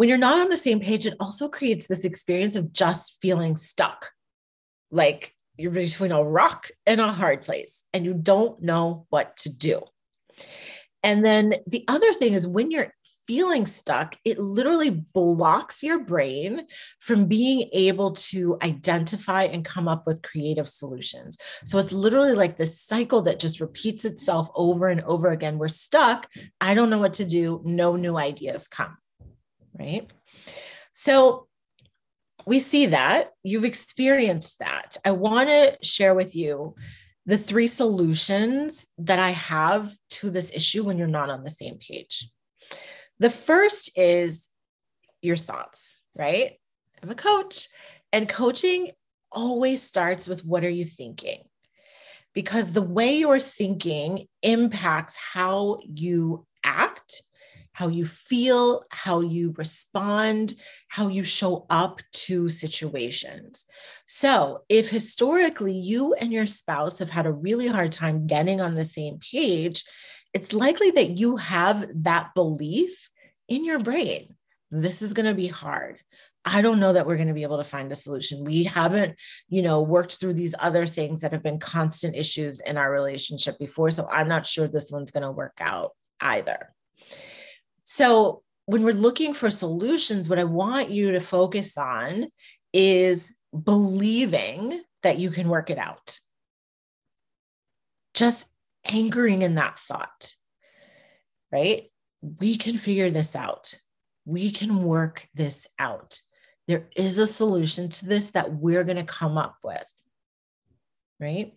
When 0.00 0.08
you're 0.08 0.16
not 0.16 0.40
on 0.40 0.48
the 0.48 0.56
same 0.56 0.80
page, 0.80 1.04
it 1.04 1.12
also 1.20 1.46
creates 1.46 1.86
this 1.86 2.06
experience 2.06 2.56
of 2.56 2.72
just 2.72 3.18
feeling 3.20 3.54
stuck. 3.58 4.12
Like 4.90 5.34
you're 5.58 5.72
between 5.72 6.10
a 6.10 6.24
rock 6.24 6.68
and 6.86 7.02
a 7.02 7.12
hard 7.12 7.42
place 7.42 7.84
and 7.92 8.06
you 8.06 8.14
don't 8.14 8.62
know 8.62 9.04
what 9.10 9.36
to 9.40 9.54
do. 9.54 9.82
And 11.02 11.22
then 11.22 11.52
the 11.66 11.84
other 11.86 12.14
thing 12.14 12.32
is 12.32 12.46
when 12.46 12.70
you're 12.70 12.94
feeling 13.26 13.66
stuck, 13.66 14.16
it 14.24 14.38
literally 14.38 14.88
blocks 14.88 15.82
your 15.82 15.98
brain 15.98 16.66
from 17.00 17.26
being 17.26 17.68
able 17.74 18.12
to 18.12 18.56
identify 18.62 19.44
and 19.44 19.66
come 19.66 19.86
up 19.86 20.06
with 20.06 20.22
creative 20.22 20.70
solutions. 20.70 21.36
So 21.66 21.76
it's 21.76 21.92
literally 21.92 22.32
like 22.32 22.56
this 22.56 22.80
cycle 22.80 23.20
that 23.22 23.38
just 23.38 23.60
repeats 23.60 24.06
itself 24.06 24.48
over 24.54 24.88
and 24.88 25.02
over 25.02 25.28
again. 25.28 25.58
We're 25.58 25.68
stuck. 25.68 26.26
I 26.58 26.72
don't 26.72 26.88
know 26.88 26.98
what 26.98 27.12
to 27.14 27.26
do. 27.26 27.60
No 27.66 27.96
new 27.96 28.16
ideas 28.16 28.66
come. 28.66 28.96
Right. 29.80 30.06
So 30.92 31.46
we 32.44 32.60
see 32.60 32.86
that 32.86 33.30
you've 33.42 33.64
experienced 33.64 34.58
that. 34.58 34.98
I 35.06 35.12
want 35.12 35.48
to 35.48 35.78
share 35.82 36.14
with 36.14 36.36
you 36.36 36.74
the 37.24 37.38
three 37.38 37.66
solutions 37.66 38.86
that 38.98 39.18
I 39.18 39.30
have 39.30 39.90
to 40.10 40.28
this 40.28 40.50
issue 40.52 40.84
when 40.84 40.98
you're 40.98 41.06
not 41.06 41.30
on 41.30 41.44
the 41.44 41.50
same 41.50 41.78
page. 41.78 42.30
The 43.20 43.30
first 43.30 43.98
is 43.98 44.48
your 45.22 45.36
thoughts, 45.36 46.02
right? 46.14 46.58
I'm 47.02 47.10
a 47.10 47.14
coach, 47.14 47.68
and 48.12 48.28
coaching 48.28 48.92
always 49.32 49.82
starts 49.82 50.28
with 50.28 50.44
what 50.44 50.62
are 50.62 50.70
you 50.70 50.84
thinking? 50.84 51.44
Because 52.34 52.72
the 52.72 52.82
way 52.82 53.16
you're 53.16 53.40
thinking 53.40 54.26
impacts 54.42 55.16
how 55.16 55.78
you 55.86 56.46
how 57.80 57.88
you 57.88 58.04
feel, 58.04 58.84
how 58.90 59.20
you 59.20 59.54
respond, 59.56 60.52
how 60.88 61.08
you 61.08 61.24
show 61.24 61.64
up 61.70 62.02
to 62.12 62.46
situations. 62.50 63.64
So, 64.04 64.64
if 64.68 64.90
historically 64.90 65.72
you 65.72 66.12
and 66.12 66.30
your 66.30 66.46
spouse 66.46 66.98
have 66.98 67.08
had 67.08 67.24
a 67.24 67.32
really 67.32 67.68
hard 67.68 67.92
time 67.92 68.26
getting 68.26 68.60
on 68.60 68.74
the 68.74 68.84
same 68.84 69.18
page, 69.32 69.82
it's 70.34 70.52
likely 70.52 70.90
that 70.90 71.18
you 71.18 71.36
have 71.36 71.88
that 72.02 72.34
belief 72.34 73.08
in 73.48 73.64
your 73.64 73.78
brain. 73.78 74.36
This 74.70 75.00
is 75.00 75.14
going 75.14 75.26
to 75.26 75.34
be 75.34 75.46
hard. 75.46 76.00
I 76.44 76.60
don't 76.60 76.80
know 76.80 76.92
that 76.92 77.06
we're 77.06 77.16
going 77.16 77.28
to 77.28 77.34
be 77.34 77.44
able 77.44 77.58
to 77.58 77.64
find 77.64 77.90
a 77.90 77.96
solution. 77.96 78.44
We 78.44 78.64
haven't, 78.64 79.16
you 79.48 79.62
know, 79.62 79.80
worked 79.80 80.20
through 80.20 80.34
these 80.34 80.54
other 80.58 80.84
things 80.84 81.22
that 81.22 81.32
have 81.32 81.42
been 81.42 81.58
constant 81.58 82.14
issues 82.14 82.60
in 82.60 82.76
our 82.76 82.92
relationship 82.92 83.58
before. 83.58 83.90
So 83.90 84.06
I'm 84.06 84.28
not 84.28 84.46
sure 84.46 84.68
this 84.68 84.90
one's 84.90 85.12
going 85.12 85.22
to 85.22 85.30
work 85.32 85.60
out 85.62 85.92
either. 86.20 86.74
So 88.00 88.42
when 88.64 88.82
we're 88.82 88.94
looking 88.94 89.34
for 89.34 89.50
solutions, 89.50 90.26
what 90.26 90.38
I 90.38 90.44
want 90.44 90.88
you 90.88 91.12
to 91.12 91.20
focus 91.20 91.76
on 91.76 92.28
is 92.72 93.34
believing 93.52 94.80
that 95.02 95.18
you 95.18 95.28
can 95.28 95.50
work 95.50 95.68
it 95.68 95.76
out. 95.76 96.18
Just 98.14 98.46
anchoring 98.90 99.42
in 99.42 99.56
that 99.56 99.78
thought, 99.78 100.32
right? 101.52 101.90
We 102.22 102.56
can 102.56 102.78
figure 102.78 103.10
this 103.10 103.36
out. 103.36 103.74
We 104.24 104.50
can 104.50 104.82
work 104.84 105.28
this 105.34 105.66
out. 105.78 106.18
There 106.68 106.88
is 106.96 107.18
a 107.18 107.26
solution 107.26 107.90
to 107.90 108.06
this 108.06 108.30
that 108.30 108.50
we're 108.50 108.84
going 108.84 108.96
to 108.96 109.04
come 109.04 109.36
up 109.36 109.56
with, 109.62 109.84
right? 111.20 111.52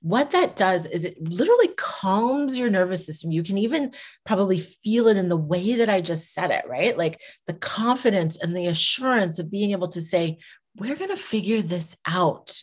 what 0.00 0.30
that 0.30 0.54
does 0.54 0.86
is 0.86 1.04
it 1.04 1.20
literally 1.20 1.68
calms 1.76 2.56
your 2.56 2.70
nervous 2.70 3.04
system. 3.04 3.32
You 3.32 3.42
can 3.42 3.58
even 3.58 3.92
probably 4.24 4.60
feel 4.60 5.08
it 5.08 5.16
in 5.16 5.28
the 5.28 5.36
way 5.36 5.74
that 5.74 5.88
I 5.88 6.00
just 6.00 6.32
said 6.32 6.50
it, 6.50 6.64
right? 6.68 6.96
Like 6.96 7.20
the 7.46 7.54
confidence 7.54 8.40
and 8.40 8.56
the 8.56 8.66
assurance 8.66 9.38
of 9.38 9.50
being 9.50 9.72
able 9.72 9.88
to 9.88 10.00
say, 10.00 10.38
we're 10.76 10.94
going 10.94 11.10
to 11.10 11.16
figure 11.16 11.62
this 11.62 11.96
out. 12.06 12.62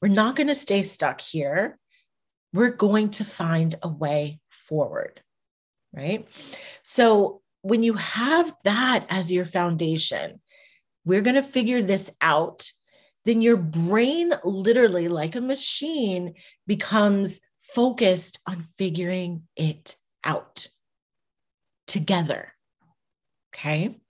We're 0.00 0.08
not 0.08 0.34
going 0.34 0.48
to 0.48 0.54
stay 0.54 0.82
stuck 0.82 1.20
here. 1.20 1.78
We're 2.52 2.70
going 2.70 3.10
to 3.10 3.24
find 3.24 3.74
a 3.80 3.88
way 3.88 4.40
forward, 4.50 5.22
right? 5.92 6.26
So 6.82 7.40
when 7.60 7.84
you 7.84 7.94
have 7.94 8.52
that 8.64 9.06
as 9.08 9.30
your 9.30 9.44
foundation, 9.44 10.40
we're 11.04 11.20
going 11.20 11.36
to 11.36 11.42
figure 11.42 11.82
this 11.82 12.10
out 12.20 12.68
then 13.24 13.40
your 13.40 13.56
brain, 13.56 14.32
literally 14.44 15.08
like 15.08 15.36
a 15.36 15.40
machine, 15.40 16.34
becomes 16.66 17.40
focused 17.74 18.40
on 18.46 18.66
figuring 18.76 19.42
it 19.56 19.94
out 20.24 20.66
together. 21.86 22.52
Okay. 23.54 24.00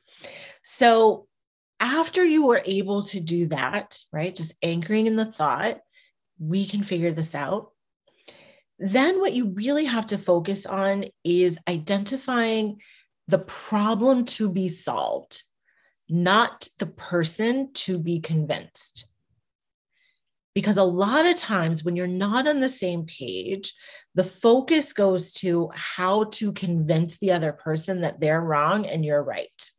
So 0.63 1.27
after 1.81 2.25
you 2.25 2.47
were 2.47 2.63
able 2.65 3.03
to 3.05 3.21
do 3.21 3.47
that, 3.47 3.99
right, 4.13 4.35
just 4.35 4.55
anchoring 4.63 5.07
in 5.07 5.17
the 5.17 5.31
thought, 5.31 5.81
we 6.39 6.65
can 6.65 6.83
figure 6.83 7.11
this 7.11 7.35
out. 7.35 7.71
Then 8.79 9.21
what 9.21 9.33
you 9.33 9.51
really 9.51 9.85
have 9.85 10.07
to 10.07 10.19
focus 10.19 10.65
on 10.67 11.05
is 11.25 11.59
identifying 11.69 12.81
the 13.29 13.39
problem 13.39 14.25
to 14.25 14.51
be 14.51 14.69
solved 14.69 15.43
not 16.09 16.69
the 16.79 16.87
person 16.87 17.73
to 17.75 17.99
be 17.99 18.21
convinced. 18.21 19.09
Because 20.55 20.77
a 20.77 20.85
lot 20.85 21.25
of 21.25 21.37
times 21.37 21.83
when 21.83 21.97
you're 21.97 22.07
not 22.07 22.47
on 22.47 22.61
the 22.61 22.69
same 22.69 23.07
page, 23.07 23.73
the 24.15 24.25
focus 24.25 24.93
goes 24.93 25.33
to 25.33 25.71
how 25.75 26.25
to 26.25 26.53
convince 26.53 27.19
the 27.19 27.33
other 27.33 27.53
person 27.53 28.03
that 28.03 28.21
they're 28.21 28.41
wrong 28.41 28.85
and 28.85 29.05
you're 29.05 29.23
right. 29.23 29.71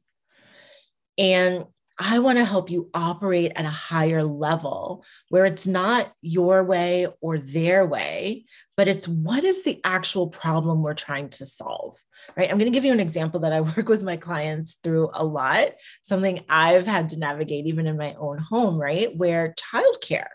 And 1.18 1.66
I 2.00 2.20
want 2.20 2.40
to 2.40 2.46
help 2.46 2.72
you 2.72 2.90
operate 2.94 3.52
at 3.56 3.66
a 3.66 3.70
higher 3.70 4.24
level 4.24 5.06
where 5.30 5.46
it's 5.46 5.68
not 5.68 6.12
your 6.22 6.64
way 6.64 7.08
or 7.22 7.38
their 7.38 7.86
way, 7.86 8.46
but 8.76 8.88
it's 8.88 9.08
what 9.08 9.44
is 9.44 9.64
the 9.64 9.80
actual 9.84 10.28
problem 10.28 10.82
we're 10.82 10.96
trying 10.96 11.30
to 11.30 11.46
solve, 11.46 11.98
right? 12.36 12.50
I'm 12.50 12.58
going 12.58 12.72
to 12.72 12.76
give 12.76 12.86
you 12.86 12.94
an 12.94 13.00
example 13.00 13.42
that 13.42 13.54
I 13.54 13.62
work 13.78 13.88
with 13.90 14.02
my 14.02 14.18
clients 14.18 14.76
through 14.84 15.12
a 15.14 15.24
lot, 15.24 15.74
something 16.02 16.44
I've 16.50 16.88
had 16.88 17.10
to 17.10 17.20
navigate 17.20 17.68
even 17.68 17.86
in 17.86 17.98
my 17.98 18.16
own 18.16 18.40
home, 18.40 18.78
right? 18.78 19.16
Where 19.16 19.54
childcare, 19.54 20.28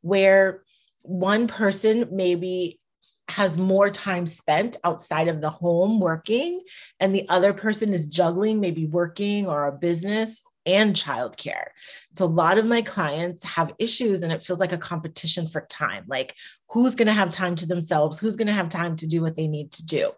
where 0.00 0.62
one 1.02 1.46
person 1.46 2.08
maybe 2.10 2.80
has 3.28 3.56
more 3.56 3.90
time 3.90 4.26
spent 4.26 4.76
outside 4.84 5.28
of 5.28 5.40
the 5.40 5.50
home 5.50 6.00
working 6.00 6.62
and 6.98 7.14
the 7.14 7.28
other 7.28 7.52
person 7.52 7.92
is 7.92 8.08
juggling 8.08 8.58
maybe 8.58 8.86
working 8.86 9.46
or 9.46 9.66
a 9.66 9.72
business 9.72 10.40
and 10.68 10.94
childcare. 10.94 11.68
So 12.14 12.26
a 12.26 12.26
lot 12.26 12.58
of 12.58 12.66
my 12.66 12.82
clients 12.82 13.42
have 13.44 13.72
issues 13.78 14.22
and 14.22 14.32
it 14.32 14.42
feels 14.42 14.60
like 14.60 14.72
a 14.72 14.78
competition 14.78 15.48
for 15.48 15.62
time. 15.62 16.04
Like 16.06 16.34
who's 16.70 16.94
going 16.94 17.06
to 17.06 17.12
have 17.12 17.30
time 17.30 17.56
to 17.56 17.66
themselves? 17.66 18.20
Who's 18.20 18.36
going 18.36 18.48
to 18.48 18.52
have 18.52 18.68
time 18.68 18.94
to 18.96 19.08
do 19.08 19.22
what 19.22 19.34
they 19.34 19.48
need 19.48 19.72
to 19.72 19.86
do? 19.86 20.12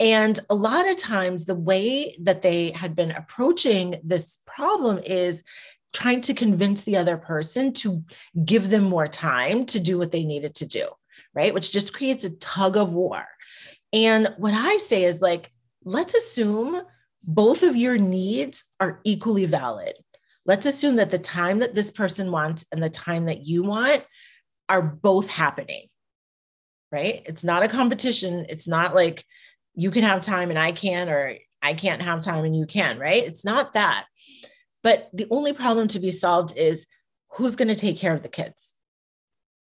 And 0.00 0.38
a 0.50 0.54
lot 0.54 0.88
of 0.88 0.96
times 0.96 1.44
the 1.44 1.54
way 1.54 2.16
that 2.22 2.42
they 2.42 2.72
had 2.72 2.96
been 2.96 3.12
approaching 3.12 4.00
this 4.02 4.38
problem 4.46 4.98
is 4.98 5.44
trying 5.92 6.20
to 6.22 6.34
convince 6.34 6.84
the 6.84 6.96
other 6.96 7.16
person 7.16 7.72
to 7.72 8.04
give 8.44 8.68
them 8.70 8.82
more 8.82 9.08
time 9.08 9.64
to 9.66 9.80
do 9.80 9.96
what 9.96 10.12
they 10.12 10.24
needed 10.24 10.54
to 10.56 10.66
do, 10.66 10.88
right? 11.34 11.54
Which 11.54 11.72
just 11.72 11.94
creates 11.94 12.24
a 12.24 12.36
tug 12.36 12.76
of 12.76 12.92
war. 12.92 13.24
And 13.92 14.34
what 14.38 14.54
I 14.54 14.76
say 14.78 15.04
is 15.04 15.22
like, 15.22 15.52
let's 15.84 16.14
assume 16.14 16.82
both 17.22 17.62
of 17.62 17.76
your 17.76 17.98
needs 17.98 18.72
are 18.80 19.00
equally 19.04 19.46
valid. 19.46 19.94
Let's 20.46 20.66
assume 20.66 20.96
that 20.96 21.10
the 21.10 21.18
time 21.18 21.58
that 21.58 21.74
this 21.74 21.90
person 21.90 22.30
wants 22.30 22.66
and 22.72 22.82
the 22.82 22.90
time 22.90 23.26
that 23.26 23.46
you 23.46 23.62
want 23.62 24.02
are 24.68 24.82
both 24.82 25.28
happening, 25.28 25.88
right? 26.90 27.22
It's 27.26 27.44
not 27.44 27.62
a 27.62 27.68
competition. 27.68 28.46
It's 28.48 28.66
not 28.66 28.94
like 28.94 29.24
you 29.74 29.90
can 29.90 30.04
have 30.04 30.22
time 30.22 30.50
and 30.50 30.58
I 30.58 30.72
can, 30.72 31.08
or 31.08 31.34
I 31.60 31.74
can't 31.74 32.02
have 32.02 32.22
time 32.22 32.44
and 32.44 32.56
you 32.56 32.66
can, 32.66 32.98
right? 32.98 33.24
It's 33.24 33.44
not 33.44 33.74
that. 33.74 34.06
But 34.82 35.10
the 35.12 35.26
only 35.30 35.52
problem 35.52 35.88
to 35.88 36.00
be 36.00 36.10
solved 36.10 36.56
is 36.56 36.86
who's 37.32 37.56
going 37.56 37.68
to 37.68 37.74
take 37.74 37.98
care 37.98 38.14
of 38.14 38.22
the 38.22 38.28
kids, 38.28 38.74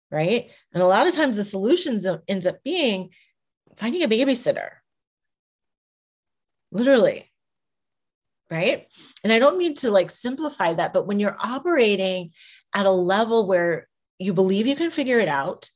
right? 0.10 0.50
And 0.74 0.82
a 0.82 0.88
lot 0.88 1.06
of 1.06 1.14
times 1.14 1.38
the 1.38 1.44
solutions 1.44 2.08
ends 2.28 2.46
up 2.46 2.64
being 2.64 3.10
finding 3.78 4.04
a 4.04 4.08
babysitter. 4.08 4.70
Literally, 6.72 7.31
right? 8.52 8.88
And 9.24 9.32
I 9.32 9.40
don't 9.40 9.58
mean 9.58 9.76
to 9.76 9.90
like 9.90 10.12
simplify 10.12 10.74
that, 10.74 10.94
but 10.94 11.08
when 11.08 11.20
you're 11.20 11.38
operating 11.40 12.32
at 12.76 12.86
a 12.86 12.92
level 12.92 13.48
where 13.48 13.88
you 14.20 14.34
believe 14.34 14.68
you 14.68 14.76
can 14.76 14.92
figure 14.92 15.20
it 15.20 15.30
out 15.30 15.70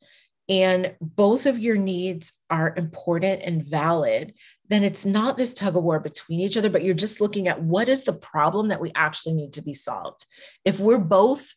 and 0.48 0.96
both 1.02 1.48
of 1.48 1.58
your 1.58 1.78
needs 1.78 2.34
are 2.50 2.76
important 2.78 3.42
and 3.44 3.66
valid, 3.66 4.34
then 4.68 4.84
it's 4.84 5.06
not 5.06 5.38
this 5.38 5.54
tug 5.54 5.76
of 5.76 5.84
war 5.84 6.00
between 6.00 6.40
each 6.40 6.58
other, 6.58 6.70
but 6.70 6.84
you're 6.84 6.94
just 6.94 7.22
looking 7.22 7.48
at 7.48 7.62
what 7.62 7.90
is 7.90 8.04
the 8.04 8.14
problem 8.14 8.68
that 8.68 8.82
we 8.82 8.92
actually 8.94 9.34
need 9.34 9.54
to 9.54 9.64
be 9.64 9.74
solved. 9.74 10.26
If 10.64 10.80
we're 10.80 11.00
both 11.00 11.54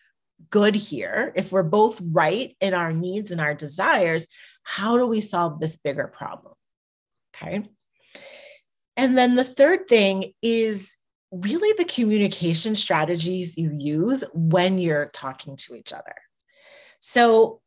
good 0.51 0.75
here, 0.75 1.33
if 1.35 1.53
we're 1.53 1.63
both 1.63 2.01
right 2.13 2.57
in 2.61 2.73
our 2.75 2.93
needs 2.93 3.31
and 3.31 3.41
our 3.41 3.55
desires, 3.55 4.27
how 4.63 4.97
do 4.97 5.07
we 5.07 5.21
solve 5.21 5.61
this 5.61 5.77
bigger 5.77 6.07
problem? 6.07 6.55
Okay. 7.35 7.69
And 8.97 9.17
then 9.17 9.35
the 9.35 9.45
third 9.45 9.89
thing 9.89 10.33
is 10.43 10.98
really 11.31 11.75
the 11.77 11.85
communication 11.85 12.75
strategies 12.75 13.59
you 13.59 13.71
use 13.77 14.25
when 14.35 14.79
you're 14.79 15.11
talking 15.13 15.57
to 15.57 15.75
each 15.75 15.93
other. 15.93 16.15
So 17.01 17.61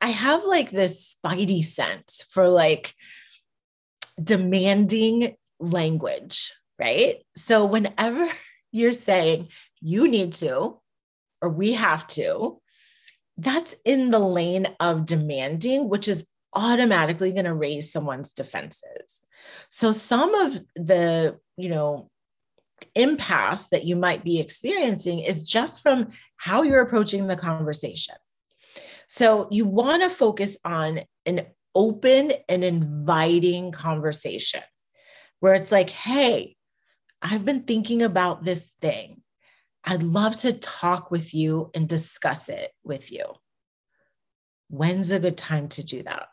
I 0.00 0.08
have 0.08 0.44
like 0.44 0.70
this 0.70 1.16
spidey 1.24 1.64
sense 1.64 2.24
for 2.30 2.48
like 2.48 2.94
demanding 4.22 5.36
language, 5.58 6.52
right? 6.78 7.16
So 7.36 7.64
whenever 7.64 8.28
you're 8.72 8.94
saying 8.94 9.48
you 9.80 10.08
need 10.08 10.32
to 10.34 10.78
or 11.42 11.48
we 11.48 11.72
have 11.72 12.06
to, 12.08 12.60
that's 13.36 13.74
in 13.84 14.10
the 14.10 14.18
lane 14.18 14.68
of 14.78 15.06
demanding, 15.06 15.88
which 15.88 16.08
is 16.08 16.26
automatically 16.54 17.32
going 17.32 17.46
to 17.46 17.54
raise 17.54 17.92
someone's 17.92 18.32
defenses. 18.32 19.24
So 19.70 19.92
some 19.92 20.34
of 20.34 20.60
the, 20.76 21.38
you 21.56 21.68
know, 21.68 22.09
impasse 22.94 23.68
that 23.68 23.84
you 23.84 23.96
might 23.96 24.24
be 24.24 24.38
experiencing 24.38 25.20
is 25.20 25.48
just 25.48 25.82
from 25.82 26.08
how 26.36 26.62
you're 26.62 26.82
approaching 26.82 27.26
the 27.26 27.36
conversation. 27.36 28.14
So 29.08 29.48
you 29.50 29.64
want 29.64 30.02
to 30.02 30.10
focus 30.10 30.56
on 30.64 31.00
an 31.26 31.46
open 31.74 32.32
and 32.48 32.64
inviting 32.64 33.72
conversation 33.72 34.62
where 35.40 35.54
it's 35.54 35.72
like, 35.72 35.90
hey, 35.90 36.56
I've 37.22 37.44
been 37.44 37.62
thinking 37.62 38.02
about 38.02 38.44
this 38.44 38.72
thing. 38.80 39.22
I'd 39.84 40.02
love 40.02 40.36
to 40.38 40.52
talk 40.52 41.10
with 41.10 41.34
you 41.34 41.70
and 41.74 41.88
discuss 41.88 42.48
it 42.48 42.70
with 42.84 43.10
you. 43.10 43.24
When's 44.68 45.10
a 45.10 45.18
good 45.18 45.36
time 45.36 45.68
to 45.70 45.82
do 45.82 46.02
that? 46.02 46.28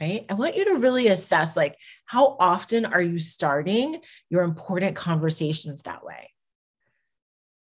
Right? 0.00 0.24
I 0.30 0.34
want 0.34 0.56
you 0.56 0.64
to 0.66 0.76
really 0.76 1.08
assess 1.08 1.56
like 1.56 1.76
how 2.06 2.36
often 2.40 2.86
are 2.86 3.02
you 3.02 3.18
starting 3.18 4.00
your 4.30 4.42
important 4.42 4.96
conversations 4.96 5.82
that 5.82 6.04
way? 6.04 6.30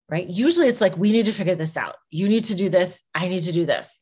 Right? 0.08 0.28
Usually 0.28 0.68
it's 0.68 0.82
like 0.82 0.98
we 0.98 1.12
need 1.12 1.26
to 1.26 1.34
figure 1.34 1.56
this 1.56 1.76
out. 1.76 1.96
You 2.10 2.30
need 2.30 2.46
to 2.46 2.56
do 2.56 2.70
this, 2.70 3.02
I 3.14 3.28
need 3.28 3.44
to 3.44 3.52
do 3.52 3.66
this. 3.66 4.02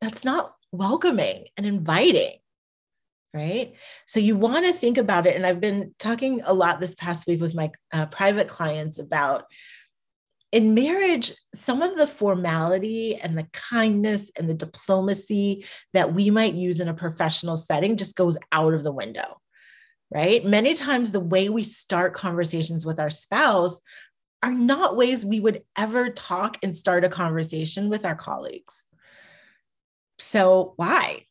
That's 0.00 0.24
not 0.24 0.54
welcoming 0.72 1.44
and 1.56 1.66
inviting 1.66 2.38
right? 3.34 3.74
So 4.06 4.20
you 4.20 4.36
want 4.36 4.66
to 4.66 4.72
think 4.72 4.98
about 4.98 5.26
it. 5.26 5.36
And 5.36 5.46
I've 5.46 5.60
been 5.60 5.94
talking 5.98 6.42
a 6.44 6.52
lot 6.52 6.80
this 6.80 6.94
past 6.94 7.26
week 7.26 7.40
with 7.40 7.54
my 7.54 7.70
uh, 7.92 8.06
private 8.06 8.48
clients 8.48 8.98
about 8.98 9.44
in 10.52 10.74
marriage, 10.74 11.32
some 11.54 11.82
of 11.82 11.96
the 11.96 12.06
formality 12.06 13.16
and 13.16 13.36
the 13.36 13.48
kindness 13.52 14.30
and 14.38 14.48
the 14.48 14.54
diplomacy 14.54 15.64
that 15.94 16.12
we 16.12 16.30
might 16.30 16.54
use 16.54 16.78
in 16.78 16.88
a 16.88 16.94
professional 16.94 17.56
setting 17.56 17.96
just 17.96 18.16
goes 18.16 18.36
out 18.52 18.74
of 18.74 18.82
the 18.82 18.92
window, 18.92 19.40
right? 20.10 20.44
Many 20.44 20.74
times, 20.74 21.10
the 21.10 21.20
way 21.20 21.48
we 21.48 21.62
start 21.62 22.12
conversations 22.12 22.84
with 22.84 23.00
our 23.00 23.10
spouse 23.10 23.80
are 24.42 24.52
not 24.52 24.96
ways 24.96 25.24
we 25.24 25.40
would 25.40 25.62
ever 25.76 26.10
talk 26.10 26.58
and 26.62 26.76
start 26.76 27.04
a 27.04 27.08
conversation 27.08 27.88
with 27.88 28.04
our 28.04 28.16
colleagues. 28.16 28.86
So, 30.18 30.74
why? 30.76 31.26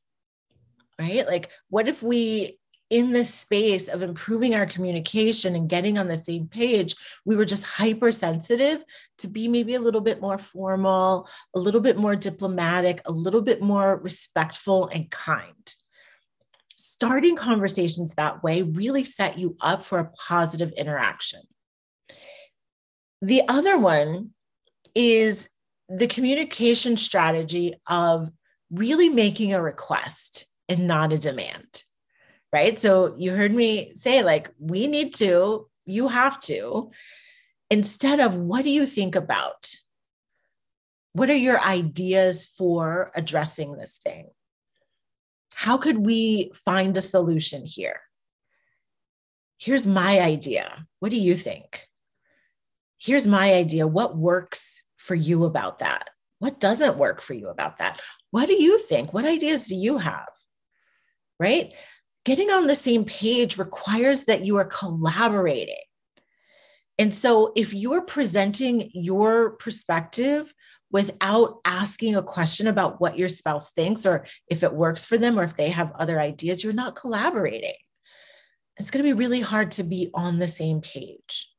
right? 1.02 1.26
Like, 1.28 1.50
what 1.70 1.88
if 1.88 2.04
we, 2.04 2.60
in 2.92 3.14
this 3.14 3.34
space 3.34 3.88
of 3.88 4.02
improving 4.02 4.54
our 4.54 4.66
communication 4.66 5.56
and 5.56 5.70
getting 5.70 5.98
on 5.98 6.10
the 6.10 6.16
same 6.16 6.46
page, 6.46 6.94
we 7.26 7.38
were 7.38 7.46
just 7.46 7.64
hypersensitive 7.64 8.84
to 9.20 9.28
be 9.28 9.48
maybe 9.48 9.76
a 9.76 9.80
little 9.80 10.02
bit 10.02 10.20
more 10.20 10.38
formal, 10.38 11.28
a 11.56 11.60
little 11.60 11.80
bit 11.80 11.98
more 11.98 12.18
diplomatic, 12.18 13.02
a 13.06 13.12
little 13.12 13.42
bit 13.42 13.62
more 13.62 13.96
respectful 14.04 14.90
and 14.90 15.10
kind? 15.10 15.74
Starting 16.76 17.38
conversations 17.38 18.14
that 18.16 18.44
way 18.44 18.62
really 18.62 19.06
set 19.06 19.40
you 19.40 19.56
up 19.62 19.84
for 19.84 20.00
a 20.00 20.12
positive 20.28 20.74
interaction. 20.74 21.40
The 23.22 23.44
other 23.48 23.78
one 23.78 24.32
is 24.94 25.48
the 25.88 26.08
communication 26.08 26.98
strategy 26.98 27.76
of 27.88 28.30
really 28.70 29.08
making 29.08 29.54
a 29.54 29.62
request 29.62 30.46
and 30.68 30.88
not 30.88 31.14
a 31.14 31.18
demand. 31.18 31.84
Right. 32.54 32.78
So 32.78 33.16
you 33.18 33.32
heard 33.32 33.54
me 33.54 33.94
say, 33.94 34.24
like, 34.24 34.50
we 34.60 34.88
need 34.88 35.14
to, 35.16 35.70
you 35.86 36.10
have 36.10 36.40
to, 36.42 36.92
instead 37.70 38.20
of 38.20 38.36
what 38.36 38.64
do 38.64 38.70
you 38.70 38.86
think 38.86 39.16
about? 39.16 39.74
What 41.14 41.30
are 41.30 41.36
your 41.36 41.62
ideas 41.62 42.46
for 42.46 43.12
addressing 43.16 43.78
this 43.78 44.00
thing? 44.04 44.30
How 45.54 45.78
could 45.78 46.00
we 46.06 46.52
find 46.66 46.96
a 46.98 47.02
solution 47.02 47.64
here? 47.66 48.02
Here's 49.58 49.88
my 49.88 50.20
idea. 50.20 50.88
What 51.00 51.12
do 51.12 51.18
you 51.18 51.36
think? 51.36 51.88
Here's 53.00 53.28
my 53.28 53.54
idea. 53.54 53.88
What 53.88 54.18
works 54.18 54.84
for 54.98 55.16
you 55.16 55.46
about 55.46 55.80
that? 55.80 56.10
What 56.40 56.60
doesn't 56.60 56.98
work 56.98 57.22
for 57.22 57.34
you 57.34 57.48
about 57.48 57.78
that? 57.78 58.02
What 58.32 58.48
do 58.48 58.62
you 58.62 58.78
think? 58.80 59.14
What 59.14 59.26
ideas 59.26 59.68
do 59.68 59.76
you 59.76 59.98
have? 59.98 60.28
right? 61.42 61.74
Getting 62.24 62.50
on 62.52 62.68
the 62.68 62.76
same 62.76 63.06
page 63.06 63.58
requires 63.58 64.26
that 64.26 64.44
you 64.44 64.58
are 64.58 64.66
collaborating. 64.66 65.76
And 67.00 67.14
so 67.14 67.52
if 67.56 67.74
you're 67.74 68.04
presenting 68.04 68.92
your 68.94 69.52
perspective 69.52 70.54
without 70.92 71.60
asking 71.66 72.16
a 72.16 72.22
question 72.22 72.68
about 72.68 73.02
what 73.02 73.18
your 73.18 73.30
spouse 73.30 73.72
thinks 73.72 74.06
or 74.06 74.28
if 74.50 74.62
it 74.62 74.74
works 74.74 75.04
for 75.04 75.18
them 75.18 75.40
or 75.40 75.44
if 75.44 75.56
they 75.56 75.70
have 75.70 75.94
other 75.94 76.20
ideas, 76.20 76.64
you're 76.64 76.74
not 76.74 76.96
collaborating. 76.96 77.74
It's 78.78 78.92
going 78.92 79.04
to 79.04 79.10
be 79.10 79.18
really 79.18 79.42
hard 79.42 79.72
to 79.72 79.84
be 79.84 80.12
on 80.14 80.38
the 80.38 80.48
same 80.48 80.82
page. 80.82 81.50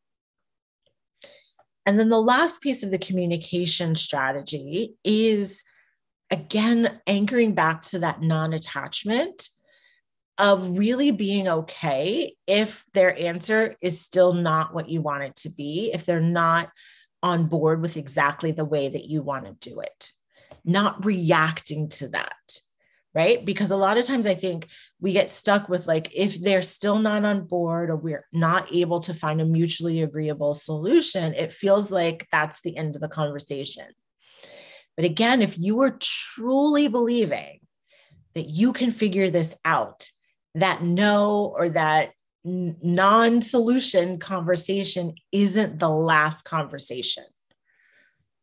And 1.86 1.98
then 1.98 2.08
the 2.08 2.22
last 2.22 2.62
piece 2.62 2.84
of 2.84 2.90
the 2.90 2.98
communication 2.98 3.96
strategy 3.96 4.94
is 5.02 5.64
again 6.30 7.00
anchoring 7.06 7.54
back 7.54 7.82
to 7.82 7.98
that 7.98 8.22
non 8.22 8.52
attachment 8.52 9.48
of 10.38 10.78
really 10.78 11.10
being 11.10 11.46
okay 11.46 12.34
if 12.46 12.84
their 12.94 13.18
answer 13.18 13.76
is 13.80 14.00
still 14.00 14.32
not 14.32 14.74
what 14.74 14.88
you 14.88 15.02
want 15.02 15.22
it 15.22 15.36
to 15.36 15.50
be, 15.50 15.90
if 15.92 16.06
they're 16.06 16.20
not 16.20 16.70
on 17.22 17.46
board 17.46 17.82
with 17.82 17.96
exactly 17.96 18.50
the 18.50 18.64
way 18.64 18.88
that 18.88 19.04
you 19.04 19.22
want 19.22 19.44
to 19.44 19.70
do 19.70 19.80
it, 19.80 20.10
not 20.64 21.04
reacting 21.04 21.88
to 21.88 22.08
that. 22.08 22.58
Right. 23.14 23.44
Because 23.44 23.70
a 23.70 23.76
lot 23.76 23.98
of 23.98 24.06
times 24.06 24.26
I 24.26 24.34
think 24.34 24.68
we 24.98 25.12
get 25.12 25.28
stuck 25.28 25.68
with 25.68 25.86
like, 25.86 26.14
if 26.16 26.40
they're 26.40 26.62
still 26.62 26.98
not 26.98 27.26
on 27.26 27.46
board 27.46 27.90
or 27.90 27.96
we're 27.96 28.24
not 28.32 28.72
able 28.72 29.00
to 29.00 29.12
find 29.12 29.38
a 29.38 29.44
mutually 29.44 30.00
agreeable 30.00 30.54
solution, 30.54 31.34
it 31.34 31.52
feels 31.52 31.92
like 31.92 32.26
that's 32.32 32.62
the 32.62 32.74
end 32.74 32.96
of 32.96 33.02
the 33.02 33.08
conversation. 33.08 33.84
But 34.96 35.04
again, 35.04 35.42
if 35.42 35.58
you 35.58 35.82
are 35.82 35.98
truly 36.00 36.88
believing 36.88 37.60
that 38.34 38.48
you 38.48 38.72
can 38.72 38.90
figure 38.90 39.28
this 39.28 39.56
out 39.62 40.08
that 40.54 40.82
no 40.82 41.54
or 41.56 41.68
that 41.70 42.12
non 42.44 43.40
solution 43.40 44.18
conversation 44.18 45.14
isn't 45.30 45.78
the 45.78 45.88
last 45.88 46.44
conversation. 46.44 47.24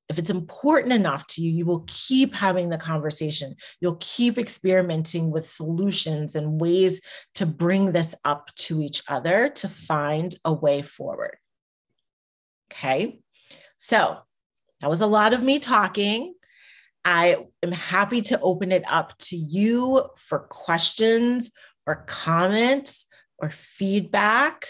If 0.07 0.17
it's 0.17 0.31
important 0.31 0.93
enough 0.93 1.27
to 1.27 1.41
you, 1.41 1.51
you 1.51 1.65
will 1.65 1.85
keep 1.87 2.33
having 2.33 2.69
the 2.69 2.79
conversation. 2.79 3.53
You'll 3.79 3.97
keep 3.99 4.39
experimenting 4.39 5.29
with 5.29 5.47
solutions 5.47 6.33
and 6.33 6.59
ways 6.59 6.99
to 7.35 7.45
bring 7.45 7.91
this 7.91 8.15
up 8.25 8.49
to 8.55 8.81
each 8.81 9.03
other 9.07 9.49
to 9.49 9.67
find 9.67 10.33
a 10.43 10.51
way 10.51 10.81
forward. 10.81 11.37
Okay. 12.71 13.19
So 13.77 14.17
that 14.81 14.89
was 14.89 15.01
a 15.01 15.07
lot 15.07 15.33
of 15.33 15.43
me 15.43 15.59
talking. 15.59 16.33
I 17.05 17.45
am 17.61 17.71
happy 17.71 18.21
to 18.23 18.39
open 18.41 18.71
it 18.71 18.83
up 18.87 19.17
to 19.19 19.35
you 19.35 20.09
for 20.15 20.39
questions 20.39 21.51
or 21.89 22.03
comments 22.05 23.07
or 23.39 23.49
feedback, 23.49 24.67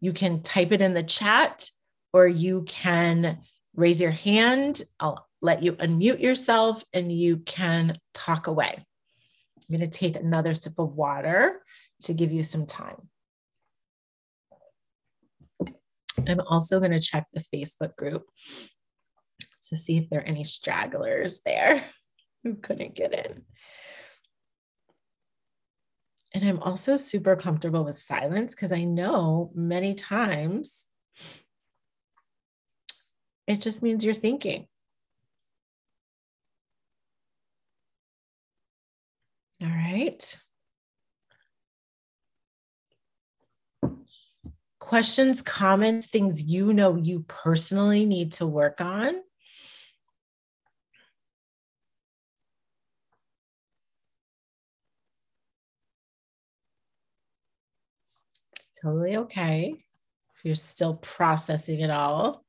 you 0.00 0.12
can 0.12 0.42
type 0.42 0.70
it 0.70 0.82
in 0.82 0.92
the 0.92 1.02
chat 1.02 1.66
or 2.12 2.28
you 2.28 2.62
can 2.68 3.38
raise 3.74 4.02
your 4.02 4.10
hand. 4.10 4.82
I'll 5.00 5.26
let 5.40 5.62
you 5.62 5.72
unmute 5.72 6.20
yourself 6.20 6.84
and 6.92 7.10
you 7.10 7.38
can 7.38 7.92
talk 8.12 8.48
away. 8.48 8.74
I'm 8.76 9.78
going 9.78 9.90
to 9.90 9.98
take 9.98 10.14
another 10.14 10.54
sip 10.54 10.78
of 10.78 10.92
water 10.92 11.62
to 12.02 12.12
give 12.12 12.32
you 12.32 12.42
some 12.42 12.66
time. 12.66 13.08
I'm 16.28 16.40
also 16.40 16.80
going 16.80 16.92
to 16.92 17.00
check 17.00 17.28
the 17.32 17.44
Facebook 17.54 17.96
group 17.96 18.26
to 19.70 19.76
see 19.78 19.96
if 19.96 20.10
there 20.10 20.20
are 20.20 20.24
any 20.24 20.44
stragglers 20.44 21.40
there 21.46 21.82
who 22.44 22.56
couldn't 22.56 22.94
get 22.94 23.14
in. 23.14 23.44
And 26.34 26.44
I'm 26.44 26.60
also 26.60 26.96
super 26.96 27.36
comfortable 27.36 27.84
with 27.84 27.96
silence 27.96 28.54
because 28.54 28.70
I 28.72 28.84
know 28.84 29.50
many 29.54 29.94
times 29.94 30.86
it 33.46 33.60
just 33.62 33.82
means 33.82 34.04
you're 34.04 34.14
thinking. 34.14 34.66
All 39.62 39.68
right. 39.68 40.38
Questions, 44.78 45.42
comments, 45.42 46.06
things 46.06 46.42
you 46.42 46.72
know 46.72 46.96
you 46.96 47.24
personally 47.26 48.04
need 48.04 48.32
to 48.32 48.46
work 48.46 48.80
on. 48.80 49.22
Totally 58.82 59.16
okay 59.16 59.74
if 59.76 60.44
you're 60.44 60.54
still 60.54 60.94
processing 60.96 61.80
it 61.80 61.90
all. 61.90 62.44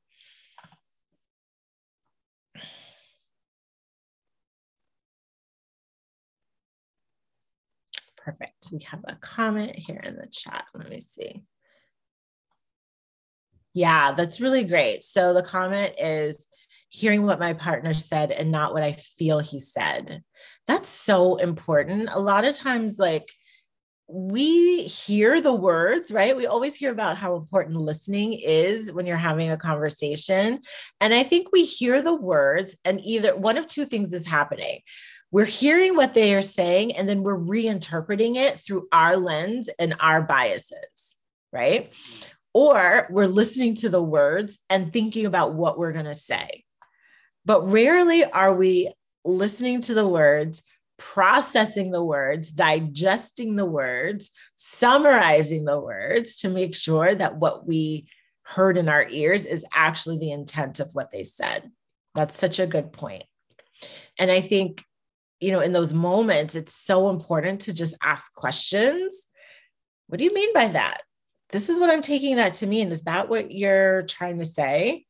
Perfect. 8.16 8.68
We 8.72 8.80
have 8.90 9.00
a 9.04 9.16
comment 9.16 9.74
here 9.76 10.00
in 10.04 10.16
the 10.16 10.28
chat. 10.30 10.66
Let 10.74 10.90
me 10.90 11.00
see. 11.00 11.42
Yeah, 13.72 14.14
that's 14.14 14.40
really 14.40 14.64
great. 14.64 15.02
So 15.02 15.32
the 15.32 15.42
comment 15.42 15.94
is 15.98 16.46
hearing 16.90 17.24
what 17.24 17.40
my 17.40 17.54
partner 17.54 17.94
said 17.94 18.30
and 18.30 18.50
not 18.50 18.74
what 18.74 18.82
I 18.82 18.92
feel 18.92 19.38
he 19.38 19.60
said. 19.60 20.22
That's 20.66 20.88
so 20.88 21.36
important. 21.36 22.10
A 22.12 22.20
lot 22.20 22.44
of 22.44 22.54
times, 22.54 22.98
like, 22.98 23.32
we 24.12 24.82
hear 24.84 25.40
the 25.40 25.52
words, 25.52 26.10
right? 26.10 26.36
We 26.36 26.46
always 26.46 26.74
hear 26.74 26.90
about 26.90 27.16
how 27.16 27.36
important 27.36 27.76
listening 27.76 28.32
is 28.32 28.92
when 28.92 29.06
you're 29.06 29.16
having 29.16 29.50
a 29.50 29.56
conversation. 29.56 30.60
And 31.00 31.14
I 31.14 31.22
think 31.22 31.52
we 31.52 31.64
hear 31.64 32.02
the 32.02 32.14
words, 32.14 32.76
and 32.84 33.00
either 33.00 33.36
one 33.36 33.56
of 33.56 33.66
two 33.66 33.84
things 33.84 34.12
is 34.12 34.26
happening. 34.26 34.80
We're 35.30 35.44
hearing 35.44 35.94
what 35.94 36.14
they 36.14 36.34
are 36.34 36.42
saying, 36.42 36.96
and 36.96 37.08
then 37.08 37.22
we're 37.22 37.38
reinterpreting 37.38 38.34
it 38.34 38.58
through 38.58 38.88
our 38.90 39.16
lens 39.16 39.68
and 39.78 39.94
our 40.00 40.22
biases, 40.22 41.16
right? 41.52 41.92
Or 42.52 43.06
we're 43.10 43.26
listening 43.26 43.76
to 43.76 43.88
the 43.88 44.02
words 44.02 44.58
and 44.68 44.92
thinking 44.92 45.26
about 45.26 45.54
what 45.54 45.78
we're 45.78 45.92
going 45.92 46.06
to 46.06 46.14
say. 46.14 46.64
But 47.44 47.70
rarely 47.70 48.24
are 48.24 48.52
we 48.52 48.92
listening 49.24 49.82
to 49.82 49.94
the 49.94 50.08
words, 50.08 50.64
processing 51.00 51.90
the 51.90 52.04
words, 52.04 52.52
digesting 52.52 53.56
the 53.56 53.66
words, 53.66 54.30
summarizing 54.54 55.64
the 55.64 55.80
words 55.80 56.36
to 56.36 56.48
make 56.48 56.74
sure 56.74 57.12
that 57.14 57.36
what 57.36 57.66
we 57.66 58.06
heard 58.42 58.76
in 58.76 58.88
our 58.88 59.08
ears 59.08 59.46
is 59.46 59.66
actually 59.72 60.18
the 60.18 60.30
intent 60.30 60.78
of 60.78 60.90
what 60.92 61.10
they 61.10 61.24
said. 61.24 61.70
That's 62.14 62.36
such 62.36 62.60
a 62.60 62.66
good 62.66 62.92
point. 62.92 63.24
And 64.18 64.30
I 64.30 64.40
think, 64.40 64.84
you 65.40 65.52
know, 65.52 65.60
in 65.60 65.72
those 65.72 65.92
moments, 65.92 66.54
it's 66.54 66.74
so 66.74 67.08
important 67.08 67.62
to 67.62 67.74
just 67.74 67.96
ask 68.02 68.32
questions. 68.34 69.28
What 70.06 70.18
do 70.18 70.24
you 70.24 70.34
mean 70.34 70.52
by 70.52 70.68
that? 70.68 71.00
this 71.52 71.68
is 71.68 71.80
what 71.80 71.90
I'm 71.90 72.02
taking 72.02 72.36
that 72.36 72.54
to 72.54 72.66
mean. 72.66 72.90
Is 72.90 73.02
that 73.02 73.28
what 73.28 73.50
you're 73.50 74.02
trying 74.02 74.38
to 74.38 74.44
say? 74.44 75.04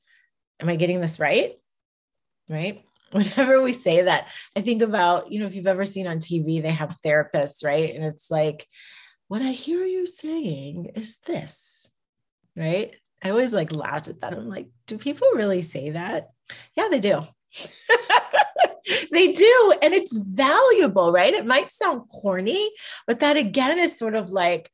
Am 0.61 0.69
I 0.69 0.77
getting 0.77 1.01
this 1.01 1.19
right? 1.19 1.53
Right. 2.49 2.85
Whenever 3.13 3.61
we 3.61 3.73
say 3.73 4.03
that, 4.03 4.29
I 4.57 4.61
think 4.61 4.83
about, 4.83 5.33
you 5.33 5.41
know, 5.41 5.47
if 5.47 5.55
you've 5.55 5.67
ever 5.67 5.85
seen 5.85 6.07
on 6.07 6.19
TV, 6.19 6.63
they 6.63 6.71
have 6.71 7.01
therapists, 7.05 7.65
right? 7.65 7.95
And 7.95 8.05
it's 8.05 8.31
like, 8.31 8.67
what 9.27 9.43
I 9.43 9.51
hear 9.51 9.85
you 9.85 10.07
saying 10.07 10.93
is 10.95 11.19
this, 11.21 11.91
right? 12.57 12.95
I 13.23 13.31
always 13.31 13.53
like 13.53 13.73
laughed 13.73 14.09
at 14.09 14.21
that. 14.21 14.33
I'm 14.33 14.49
like, 14.49 14.69
do 14.87 14.97
people 14.97 15.29
really 15.35 15.63
say 15.63 15.91
that? 15.91 16.31
Yeah, 16.77 16.89
they 16.89 17.01
do. 17.01 17.23
they 19.13 19.33
do. 19.33 19.75
And 19.83 19.93
it's 19.93 20.17
valuable, 20.17 21.13
right? 21.13 21.35
It 21.35 21.47
might 21.47 21.73
sound 21.73 22.09
corny, 22.09 22.71
but 23.07 23.21
that 23.21 23.37
again 23.37 23.79
is 23.79 23.99
sort 23.99 24.15
of 24.15 24.31
like, 24.31 24.71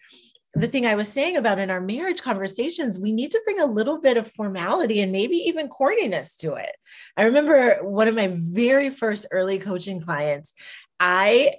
the 0.55 0.67
thing 0.67 0.87
I 0.87 0.95
was 0.95 1.09
saying 1.09 1.37
about 1.37 1.59
in 1.59 1.71
our 1.71 1.81
marriage 1.81 2.23
conversations, 2.23 2.99
we 2.99 3.13
need 3.13 3.31
to 3.33 3.41
bring 3.45 3.61
a 3.61 3.67
little 3.67 4.01
bit 4.01 4.17
of 4.17 4.31
formality 4.33 5.01
and 5.01 5.13
maybe 5.13 5.37
even 5.37 5.69
corniness 5.69 6.37
to 6.39 6.55
it. 6.55 6.75
I 7.17 7.25
remember 7.25 7.79
one 7.83 8.09
of 8.09 8.15
my 8.15 8.35
very 8.39 8.89
first 8.91 9.27
early 9.31 9.59
coaching 9.59 10.01
clients, 10.01 10.55
I 10.99 11.55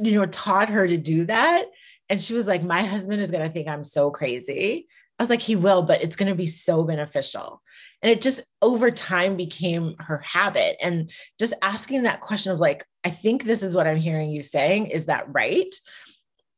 you 0.00 0.12
know 0.12 0.26
taught 0.26 0.68
her 0.68 0.88
to 0.88 0.96
do 0.96 1.24
that 1.26 1.66
and 2.10 2.20
she 2.20 2.34
was 2.34 2.46
like 2.46 2.62
my 2.62 2.82
husband 2.82 3.22
is 3.22 3.30
going 3.30 3.46
to 3.46 3.52
think 3.52 3.68
I'm 3.68 3.84
so 3.84 4.10
crazy. 4.10 4.88
I 5.18 5.22
was 5.22 5.30
like 5.30 5.40
he 5.40 5.54
will, 5.54 5.82
but 5.82 6.02
it's 6.02 6.16
going 6.16 6.30
to 6.30 6.34
be 6.34 6.46
so 6.46 6.82
beneficial. 6.82 7.62
And 8.02 8.10
it 8.10 8.20
just 8.20 8.40
over 8.60 8.90
time 8.90 9.36
became 9.36 9.94
her 9.98 10.18
habit 10.18 10.76
and 10.82 11.10
just 11.38 11.54
asking 11.62 12.02
that 12.02 12.20
question 12.20 12.52
of 12.52 12.58
like 12.58 12.84
I 13.04 13.10
think 13.10 13.44
this 13.44 13.62
is 13.62 13.74
what 13.74 13.86
I'm 13.86 13.96
hearing 13.96 14.30
you 14.30 14.42
saying, 14.42 14.86
is 14.86 15.06
that 15.06 15.24
right? 15.28 15.72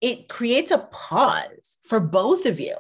It 0.03 0.29
creates 0.29 0.73
a 0.73 0.79
pause 0.79 1.79
for 1.85 2.01
both 2.01 2.45
of 2.45 2.61
you 2.61 2.77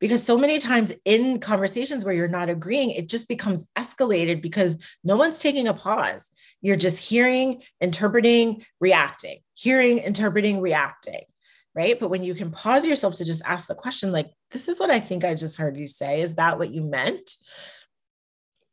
because 0.00 0.22
so 0.22 0.36
many 0.36 0.58
times 0.58 0.92
in 1.04 1.38
conversations 1.38 2.04
where 2.04 2.14
you're 2.14 2.26
not 2.26 2.48
agreeing, 2.48 2.90
it 2.90 3.08
just 3.08 3.28
becomes 3.28 3.70
escalated 3.76 4.42
because 4.42 4.78
no 5.04 5.16
one's 5.16 5.38
taking 5.38 5.68
a 5.68 5.74
pause. 5.74 6.30
You're 6.60 6.76
just 6.76 6.98
hearing, 6.98 7.62
interpreting, 7.80 8.64
reacting, 8.80 9.38
hearing, 9.54 9.98
interpreting, 9.98 10.60
reacting, 10.60 11.22
right? 11.74 12.00
But 12.00 12.08
when 12.08 12.24
you 12.24 12.34
can 12.34 12.50
pause 12.50 12.86
yourself 12.86 13.16
to 13.16 13.24
just 13.24 13.42
ask 13.44 13.68
the 13.68 13.74
question, 13.74 14.10
like, 14.10 14.30
this 14.50 14.68
is 14.68 14.80
what 14.80 14.90
I 14.90 15.00
think 15.00 15.24
I 15.24 15.34
just 15.34 15.56
heard 15.56 15.76
you 15.76 15.86
say. 15.86 16.22
Is 16.22 16.34
that 16.36 16.58
what 16.58 16.72
you 16.72 16.82
meant? 16.82 17.36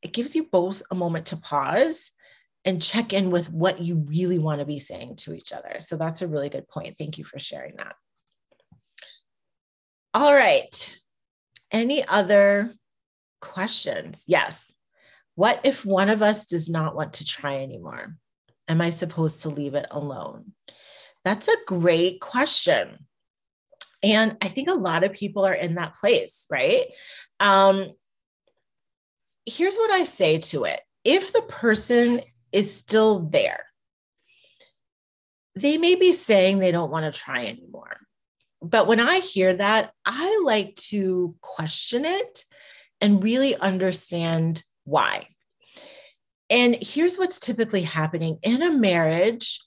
It 0.01 0.13
gives 0.13 0.35
you 0.35 0.47
both 0.51 0.81
a 0.89 0.95
moment 0.95 1.27
to 1.27 1.37
pause 1.37 2.11
and 2.63 2.81
check 2.81 3.13
in 3.13 3.31
with 3.31 3.51
what 3.51 3.81
you 3.81 4.05
really 4.07 4.37
want 4.37 4.59
to 4.59 4.65
be 4.65 4.79
saying 4.79 5.15
to 5.17 5.33
each 5.33 5.51
other. 5.51 5.77
So 5.79 5.97
that's 5.97 6.21
a 6.21 6.27
really 6.27 6.49
good 6.49 6.67
point. 6.67 6.97
Thank 6.97 7.17
you 7.17 7.23
for 7.23 7.39
sharing 7.39 7.75
that. 7.77 7.95
All 10.13 10.33
right. 10.33 10.99
Any 11.71 12.05
other 12.05 12.73
questions? 13.39 14.25
Yes. 14.27 14.73
What 15.35 15.61
if 15.63 15.85
one 15.85 16.09
of 16.09 16.21
us 16.21 16.45
does 16.45 16.69
not 16.69 16.95
want 16.95 17.13
to 17.13 17.25
try 17.25 17.61
anymore? 17.61 18.15
Am 18.67 18.81
I 18.81 18.89
supposed 18.89 19.41
to 19.41 19.49
leave 19.49 19.73
it 19.73 19.87
alone? 19.89 20.53
That's 21.23 21.47
a 21.47 21.65
great 21.65 22.19
question. 22.19 23.05
And 24.03 24.37
I 24.41 24.47
think 24.47 24.69
a 24.69 24.73
lot 24.73 25.03
of 25.03 25.13
people 25.13 25.45
are 25.45 25.53
in 25.53 25.75
that 25.75 25.95
place, 25.95 26.47
right? 26.49 26.85
Um, 27.39 27.93
here's 29.45 29.77
what 29.77 29.91
I 29.91 30.03
say 30.03 30.39
to 30.39 30.65
it 30.65 30.81
if 31.03 31.33
the 31.33 31.41
person 31.43 32.21
is 32.51 32.75
still 32.75 33.19
there. 33.19 33.65
They 35.55 35.77
may 35.77 35.95
be 35.95 36.13
saying 36.13 36.59
they 36.59 36.71
don't 36.71 36.91
want 36.91 37.13
to 37.13 37.19
try 37.19 37.45
anymore. 37.45 37.97
But 38.61 38.87
when 38.87 38.99
I 38.99 39.19
hear 39.19 39.55
that, 39.55 39.91
I 40.05 40.41
like 40.43 40.75
to 40.89 41.35
question 41.41 42.05
it 42.05 42.43
and 43.01 43.23
really 43.23 43.55
understand 43.55 44.63
why. 44.83 45.27
And 46.49 46.77
here's 46.81 47.17
what's 47.17 47.39
typically 47.39 47.81
happening 47.81 48.37
in 48.43 48.61
a 48.61 48.71
marriage 48.71 49.59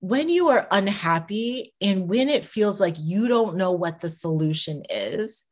when 0.00 0.28
you 0.28 0.48
are 0.48 0.66
unhappy 0.70 1.72
and 1.80 2.08
when 2.08 2.28
it 2.28 2.44
feels 2.44 2.78
like 2.78 2.96
you 2.98 3.26
don't 3.26 3.56
know 3.56 3.72
what 3.72 4.00
the 4.00 4.10
solution 4.10 4.82
is, 4.90 5.46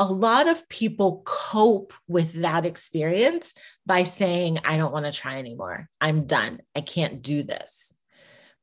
a 0.00 0.04
lot 0.04 0.48
of 0.48 0.66
people 0.70 1.20
cope 1.26 1.92
with 2.08 2.32
that 2.40 2.64
experience 2.64 3.52
by 3.84 4.04
saying, 4.04 4.58
I 4.64 4.78
don't 4.78 4.94
want 4.94 5.04
to 5.04 5.12
try 5.12 5.38
anymore. 5.38 5.90
I'm 6.00 6.26
done. 6.26 6.62
I 6.74 6.80
can't 6.80 7.20
do 7.20 7.42
this. 7.42 7.94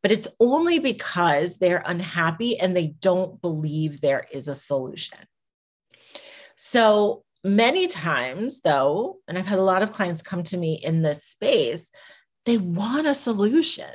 But 0.02 0.12
it's 0.12 0.28
only 0.40 0.80
because 0.80 1.58
they're 1.58 1.84
unhappy 1.86 2.60
and 2.60 2.76
they 2.76 2.88
don't 2.88 3.40
believe 3.40 4.02
there 4.02 4.26
is 4.32 4.48
a 4.48 4.56
solution. 4.56 5.20
So 6.56 7.24
many 7.44 7.88
times, 7.88 8.62
though, 8.62 9.18
and 9.28 9.38
I've 9.38 9.46
had 9.46 9.60
a 9.60 9.64
lot 9.64 9.84
of 9.84 9.92
clients 9.92 10.24
come 10.24 10.42
to 10.44 10.58
me 10.58 10.82
in 10.84 11.04
this 11.04 11.24
space, 11.24 11.92
they 12.48 12.58
want 12.58 13.06
a 13.06 13.14
solution, 13.14 13.92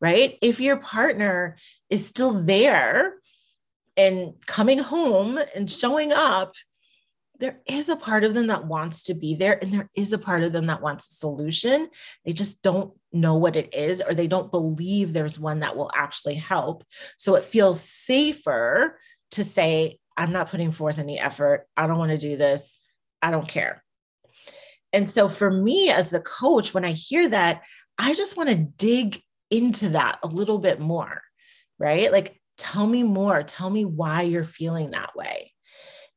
right? 0.00 0.38
If 0.40 0.60
your 0.60 0.76
partner 0.76 1.56
is 1.88 2.06
still 2.06 2.32
there 2.32 3.14
and 4.00 4.34
coming 4.46 4.78
home 4.78 5.38
and 5.54 5.70
showing 5.70 6.12
up, 6.12 6.54
there 7.38 7.60
is 7.66 7.88
a 7.88 7.96
part 7.96 8.24
of 8.24 8.34
them 8.34 8.48
that 8.48 8.66
wants 8.66 9.04
to 9.04 9.14
be 9.14 9.34
there, 9.34 9.58
and 9.62 9.72
there 9.72 9.88
is 9.94 10.12
a 10.12 10.18
part 10.18 10.42
of 10.42 10.52
them 10.52 10.66
that 10.66 10.82
wants 10.82 11.10
a 11.10 11.14
solution. 11.14 11.88
They 12.24 12.32
just 12.32 12.62
don't 12.62 12.92
know 13.12 13.36
what 13.36 13.56
it 13.56 13.74
is, 13.74 14.02
or 14.06 14.14
they 14.14 14.26
don't 14.26 14.52
believe 14.52 15.12
there's 15.12 15.38
one 15.38 15.60
that 15.60 15.76
will 15.76 15.90
actually 15.94 16.34
help. 16.34 16.84
So 17.16 17.34
it 17.36 17.44
feels 17.44 17.80
safer 17.80 18.98
to 19.32 19.44
say, 19.44 19.98
I'm 20.16 20.32
not 20.32 20.50
putting 20.50 20.72
forth 20.72 20.98
any 20.98 21.18
effort. 21.18 21.66
I 21.76 21.86
don't 21.86 21.98
want 21.98 22.10
to 22.10 22.18
do 22.18 22.36
this. 22.36 22.76
I 23.22 23.30
don't 23.30 23.48
care. 23.48 23.82
And 24.92 25.08
so 25.08 25.28
for 25.28 25.50
me 25.50 25.88
as 25.88 26.10
the 26.10 26.20
coach, 26.20 26.74
when 26.74 26.84
I 26.84 26.92
hear 26.92 27.28
that, 27.28 27.62
I 27.98 28.14
just 28.14 28.36
want 28.36 28.48
to 28.48 28.56
dig 28.56 29.22
into 29.50 29.90
that 29.90 30.18
a 30.22 30.26
little 30.26 30.58
bit 30.58 30.78
more, 30.78 31.22
right? 31.78 32.10
Like, 32.12 32.39
tell 32.60 32.86
me 32.86 33.02
more. 33.02 33.42
Tell 33.42 33.70
me 33.70 33.84
why 33.84 34.22
you're 34.22 34.44
feeling 34.44 34.90
that 34.90 35.16
way. 35.16 35.52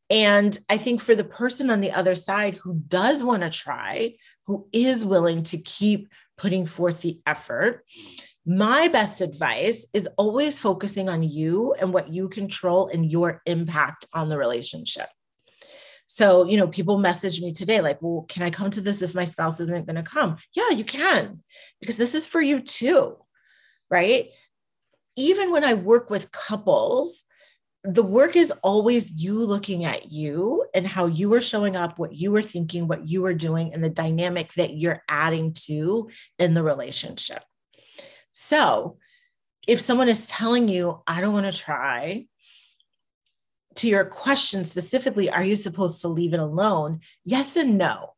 And 0.10 0.58
I 0.70 0.78
think 0.78 1.02
for 1.02 1.16
the 1.16 1.24
person 1.24 1.70
on 1.70 1.80
the 1.80 1.92
other 1.92 2.14
side 2.14 2.58
who 2.58 2.76
does 2.76 3.24
want 3.24 3.42
to 3.42 3.50
try, 3.50 4.16
who 4.46 4.68
is 4.74 5.06
willing 5.06 5.44
to 5.44 5.58
keep 5.58 6.10
putting 6.38 6.66
forth 6.66 7.02
the 7.02 7.20
effort, 7.26 7.86
my 8.46 8.90
best 8.90 9.22
advice 9.22 9.88
is 9.94 10.08
always 10.18 10.60
focusing 10.60 11.08
on 11.08 11.24
you 11.24 11.74
and 11.80 11.94
what 11.94 12.10
you 12.10 12.28
control 12.28 12.88
and 12.88 13.10
your 13.10 13.42
impact 13.46 14.06
on 14.14 14.28
the 14.28 14.38
relationship. 14.38 15.08
So, 16.08 16.46
you 16.46 16.58
know, 16.58 16.68
people 16.68 16.98
message 16.98 17.42
me 17.42 17.54
today 17.54 17.80
like, 17.80 18.02
well, 18.02 18.26
can 18.28 18.44
I 18.44 18.50
come 18.50 18.70
to 18.72 18.82
this 18.82 19.02
if 19.02 19.16
my 19.16 19.26
spouse 19.26 19.60
isn't 19.62 19.88
going 19.88 19.96
to 19.96 20.04
come? 20.04 20.38
Yeah, 20.54 20.72
you 20.72 20.84
can, 20.84 21.42
because 21.80 21.96
this 21.96 22.14
is 22.14 22.28
for 22.28 22.42
you 22.42 22.60
too, 22.60 23.16
right? 23.90 24.30
Even 25.16 25.52
when 25.52 25.64
I 25.64 25.74
work 25.74 26.10
with 26.10 26.32
couples, 26.32 27.24
the 27.84 28.04
work 28.04 28.36
is 28.36 28.52
always 28.64 29.12
you 29.12 29.44
looking 29.44 29.84
at 29.86 30.12
you 30.12 30.66
and 30.74 30.88
how 30.88 31.06
you 31.06 31.34
are 31.34 31.42
showing 31.42 31.76
up, 31.76 32.00
what 32.00 32.14
you 32.14 32.36
are 32.36 32.42
thinking, 32.42 32.88
what 32.88 33.08
you 33.08 33.26
are 33.26 33.34
doing, 33.34 33.74
and 33.74 33.84
the 33.84 33.90
dynamic 33.90 34.54
that 34.54 34.74
you're 34.76 35.04
adding 35.10 35.54
to 35.66 36.10
in 36.40 36.54
the 36.54 36.64
relationship. 36.64 37.44
So, 38.32 38.98
if 39.68 39.82
someone 39.82 40.10
is 40.10 40.28
telling 40.28 40.68
you, 40.70 41.02
I 41.06 41.22
don't 41.22 41.34
want 41.34 41.52
to 41.52 41.58
try, 41.58 42.26
to 43.76 43.88
your 43.88 44.06
question 44.06 44.66
specifically, 44.66 45.30
are 45.30 45.44
you 45.44 45.56
supposed 45.56 46.02
to 46.02 46.08
leave 46.08 46.34
it 46.34 46.40
alone? 46.40 47.02
Yes 47.26 47.56
and 47.56 47.78
no. 47.78 48.14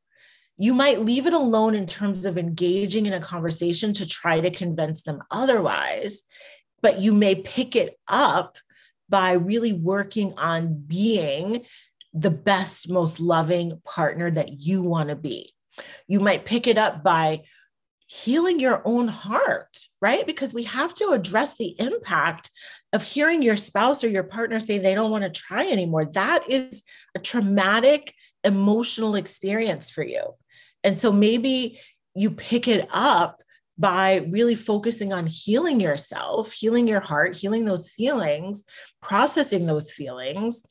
you 0.57 0.73
might 0.73 1.01
leave 1.01 1.27
it 1.27 1.33
alone 1.33 1.75
in 1.75 1.85
terms 1.85 2.25
of 2.25 2.37
engaging 2.37 3.05
in 3.05 3.13
a 3.13 3.19
conversation 3.19 3.93
to 3.93 4.05
try 4.05 4.39
to 4.39 4.49
convince 4.51 5.03
them 5.03 5.21
otherwise, 5.31 6.21
but 6.85 7.01
you 7.01 7.11
may 7.13 7.33
pick 7.33 7.75
it 7.75 7.97
up 8.07 8.59
by 9.09 9.31
really 9.31 9.73
working 9.73 10.37
on 10.37 10.83
being 10.85 11.65
the 12.13 12.29
best, 12.29 12.91
most 12.91 13.19
loving 13.19 13.81
partner 13.83 14.29
that 14.29 14.59
you 14.59 14.83
want 14.83 15.09
to 15.09 15.15
be. 15.15 15.51
You 16.07 16.19
might 16.19 16.45
pick 16.45 16.67
it 16.67 16.77
up 16.77 17.03
by 17.03 17.41
healing 18.05 18.59
your 18.59 18.83
own 18.85 19.07
heart, 19.07 19.79
right? 19.99 20.27
Because 20.27 20.53
we 20.53 20.65
have 20.65 20.93
to 20.93 21.09
address 21.09 21.57
the 21.57 21.75
impact 21.79 22.51
of 22.93 23.01
hearing 23.01 23.41
your 23.41 23.57
spouse 23.57 24.03
or 24.03 24.07
your 24.07 24.21
partner 24.21 24.59
say 24.59 24.77
they 24.77 24.93
don't 24.93 25.09
want 25.09 25.23
to 25.23 25.31
try 25.31 25.65
anymore. 25.65 26.05
That 26.13 26.47
is 26.47 26.83
a 27.15 27.19
traumatic 27.19 28.13
emotional 28.43 29.15
experience 29.15 29.89
for 29.89 30.03
you. 30.03 30.35
And 30.83 30.99
so 30.99 31.11
maybe 31.11 31.81
you 32.13 32.29
pick 32.29 32.67
it 32.67 32.87
up 32.93 33.41
by 33.77 34.25
really 34.29 34.55
focusing 34.55 35.11
on 35.11 35.27
healing 35.27 35.79
yourself, 35.79 36.53
healing 36.53 36.87
your 36.87 37.01
heart, 37.01 37.35
healing 37.35 37.65
those 37.65 37.89
feelings, 37.89 38.63
processing 39.01 39.65
those 39.65 39.91
feelings, 39.91 40.63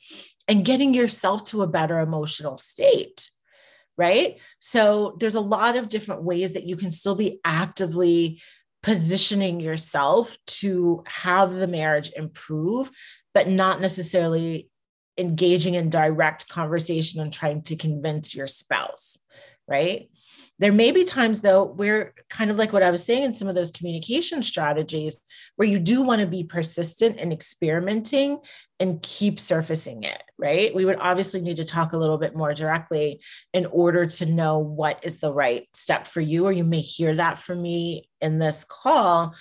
and 0.48 0.64
getting 0.64 0.94
yourself 0.94 1.44
to 1.44 1.62
a 1.62 1.66
better 1.66 2.00
emotional 2.00 2.58
state. 2.58 3.30
Right. 3.96 4.38
So 4.58 5.16
there's 5.20 5.36
a 5.36 5.40
lot 5.40 5.76
of 5.76 5.88
different 5.88 6.24
ways 6.24 6.54
that 6.54 6.64
you 6.64 6.76
can 6.76 6.90
still 6.90 7.14
be 7.14 7.38
actively 7.44 8.42
positioning 8.82 9.60
yourself 9.60 10.36
to 10.46 11.04
have 11.06 11.54
the 11.54 11.68
marriage 11.68 12.10
improve, 12.16 12.90
but 13.32 13.48
not 13.48 13.80
necessarily 13.80 14.68
engaging 15.16 15.74
in 15.74 15.90
direct 15.90 16.48
conversation 16.48 17.20
and 17.20 17.32
trying 17.32 17.62
to 17.62 17.76
convince 17.76 18.34
your 18.34 18.48
spouse. 18.48 19.18
Right. 19.68 20.10
There 20.60 20.72
may 20.72 20.92
be 20.92 21.04
times, 21.04 21.40
though, 21.40 21.64
where 21.64 22.14
kind 22.30 22.50
of 22.50 22.58
like 22.58 22.72
what 22.72 22.84
I 22.84 22.90
was 22.90 23.04
saying 23.04 23.24
in 23.24 23.34
some 23.34 23.48
of 23.48 23.56
those 23.56 23.72
communication 23.72 24.42
strategies, 24.42 25.20
where 25.56 25.68
you 25.68 25.80
do 25.80 26.02
want 26.02 26.20
to 26.20 26.26
be 26.26 26.44
persistent 26.44 27.18
and 27.18 27.32
experimenting 27.32 28.38
and 28.78 29.02
keep 29.02 29.40
surfacing 29.40 30.04
it, 30.04 30.22
right? 30.38 30.74
We 30.74 30.84
would 30.84 30.98
obviously 31.00 31.40
need 31.40 31.56
to 31.56 31.64
talk 31.64 31.92
a 31.92 31.96
little 31.96 32.18
bit 32.18 32.36
more 32.36 32.54
directly 32.54 33.20
in 33.52 33.66
order 33.66 34.06
to 34.06 34.26
know 34.26 34.58
what 34.58 35.04
is 35.04 35.18
the 35.18 35.32
right 35.32 35.66
step 35.74 36.06
for 36.06 36.20
you, 36.20 36.46
or 36.46 36.52
you 36.52 36.64
may 36.64 36.80
hear 36.80 37.16
that 37.16 37.38
from 37.40 37.60
me 37.60 38.08
in 38.20 38.38
this 38.38 38.64
call 38.64 39.34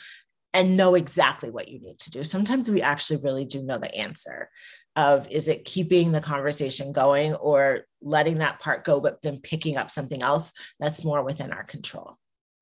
and 0.53 0.77
know 0.77 0.95
exactly 0.95 1.49
what 1.49 1.67
you 1.67 1.79
need 1.79 1.97
to 1.99 2.11
do. 2.11 2.23
Sometimes 2.23 2.69
we 2.69 2.81
actually 2.81 3.21
really 3.23 3.45
do 3.45 3.61
know 3.61 3.77
the 3.77 3.93
answer 3.93 4.49
of 4.95 5.29
is 5.31 5.47
it 5.47 5.65
keeping 5.65 6.11
the 6.11 6.21
conversation 6.21 6.91
going 6.91 7.33
or 7.35 7.81
letting 8.01 8.39
that 8.39 8.59
part 8.59 8.83
go, 8.83 8.99
but 8.99 9.21
then 9.21 9.39
picking 9.39 9.77
up 9.77 9.89
something 9.89 10.21
else 10.21 10.51
that's 10.79 11.03
more 11.03 11.23
within 11.23 11.51
our 11.51 11.63
control. 11.63 12.17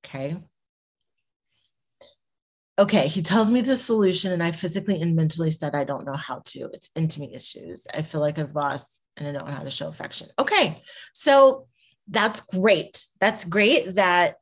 Okay. 0.06 0.38
Okay, 2.80 3.08
he 3.08 3.22
tells 3.22 3.52
me 3.52 3.62
the 3.62 3.78
solution, 3.78 4.32
and 4.32 4.42
I 4.42 4.52
physically 4.52 5.00
and 5.02 5.16
mentally 5.16 5.52
said, 5.52 5.76
I 5.76 5.84
don't 5.84 6.06
know 6.06 6.16
how 6.16 6.42
to. 6.46 6.70
It's 6.74 6.90
intimate 6.96 7.32
issues. 7.34 7.86
I 7.94 8.02
feel 8.02 8.22
like 8.22 8.40
I've 8.40 8.56
lost 8.56 9.04
and 9.18 9.28
I 9.28 9.32
don't 9.34 9.46
know 9.46 9.54
how 9.54 9.64
to 9.64 9.70
show 9.70 9.88
affection. 9.88 10.30
Okay, 10.40 10.82
so 11.14 11.68
that's 12.08 12.42
great. 12.42 13.04
That's 13.20 13.46
great 13.46 13.96
that 13.96 14.38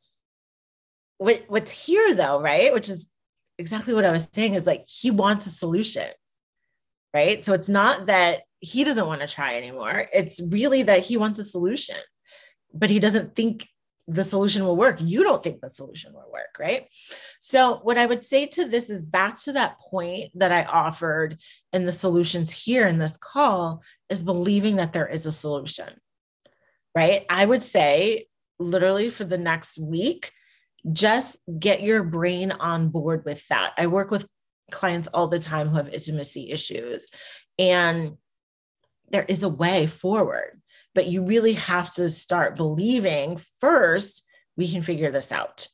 what, 1.17 1.43
what's 1.47 1.71
here, 1.71 2.13
though, 2.13 2.39
right? 2.39 2.71
Which 2.71 2.87
is 2.87 3.09
exactly 3.57 3.93
what 3.93 4.05
I 4.05 4.11
was 4.11 4.29
saying 4.33 4.53
is 4.53 4.65
like 4.65 4.85
he 4.87 5.11
wants 5.11 5.45
a 5.45 5.49
solution 5.49 6.07
right? 7.13 7.43
So 7.43 7.53
it's 7.53 7.69
not 7.69 8.07
that 8.07 8.41
he 8.59 8.83
doesn't 8.83 9.07
want 9.07 9.21
to 9.21 9.27
try 9.27 9.55
anymore. 9.55 10.05
It's 10.13 10.41
really 10.41 10.83
that 10.83 11.05
he 11.05 11.17
wants 11.17 11.39
a 11.39 11.43
solution, 11.43 11.95
but 12.73 12.89
he 12.89 12.99
doesn't 12.99 13.35
think 13.35 13.67
the 14.09 14.23
solution 14.23 14.63
will 14.63 14.75
work. 14.75 14.97
You 14.99 15.23
don't 15.23 15.43
think 15.43 15.61
the 15.61 15.69
solution 15.69 16.13
will 16.13 16.29
work, 16.31 16.57
right? 16.59 16.87
So, 17.39 17.79
what 17.83 17.97
I 17.97 18.05
would 18.05 18.23
say 18.23 18.47
to 18.47 18.65
this 18.65 18.89
is 18.89 19.03
back 19.03 19.37
to 19.39 19.53
that 19.53 19.79
point 19.79 20.31
that 20.35 20.51
I 20.51 20.63
offered 20.63 21.37
in 21.73 21.85
the 21.85 21.91
solutions 21.91 22.51
here 22.51 22.87
in 22.87 22.97
this 22.97 23.17
call 23.17 23.83
is 24.09 24.23
believing 24.23 24.77
that 24.77 24.93
there 24.93 25.07
is 25.07 25.25
a 25.25 25.31
solution, 25.31 25.89
right? 26.95 27.25
I 27.29 27.45
would 27.45 27.63
say, 27.63 28.27
literally, 28.57 29.09
for 29.09 29.25
the 29.25 29.37
next 29.37 29.77
week, 29.77 30.31
just 30.91 31.37
get 31.59 31.83
your 31.83 32.03
brain 32.03 32.51
on 32.51 32.89
board 32.89 33.25
with 33.25 33.47
that. 33.49 33.73
I 33.77 33.87
work 33.87 34.09
with 34.11 34.27
clients 34.71 35.07
all 35.07 35.27
the 35.27 35.39
time 35.39 35.67
who 35.67 35.77
have 35.77 35.93
intimacy 35.93 36.51
issues. 36.51 37.07
And 37.57 38.17
there 39.11 39.25
is 39.27 39.43
a 39.43 39.49
way 39.49 39.85
forward, 39.87 40.61
but 40.95 41.07
you 41.07 41.23
really 41.23 41.53
have 41.53 41.93
to 41.95 42.09
start 42.09 42.55
believing 42.55 43.39
first, 43.59 44.23
we 44.55 44.69
can 44.69 44.81
figure 44.81 45.11
this 45.11 45.31
out. 45.31 45.67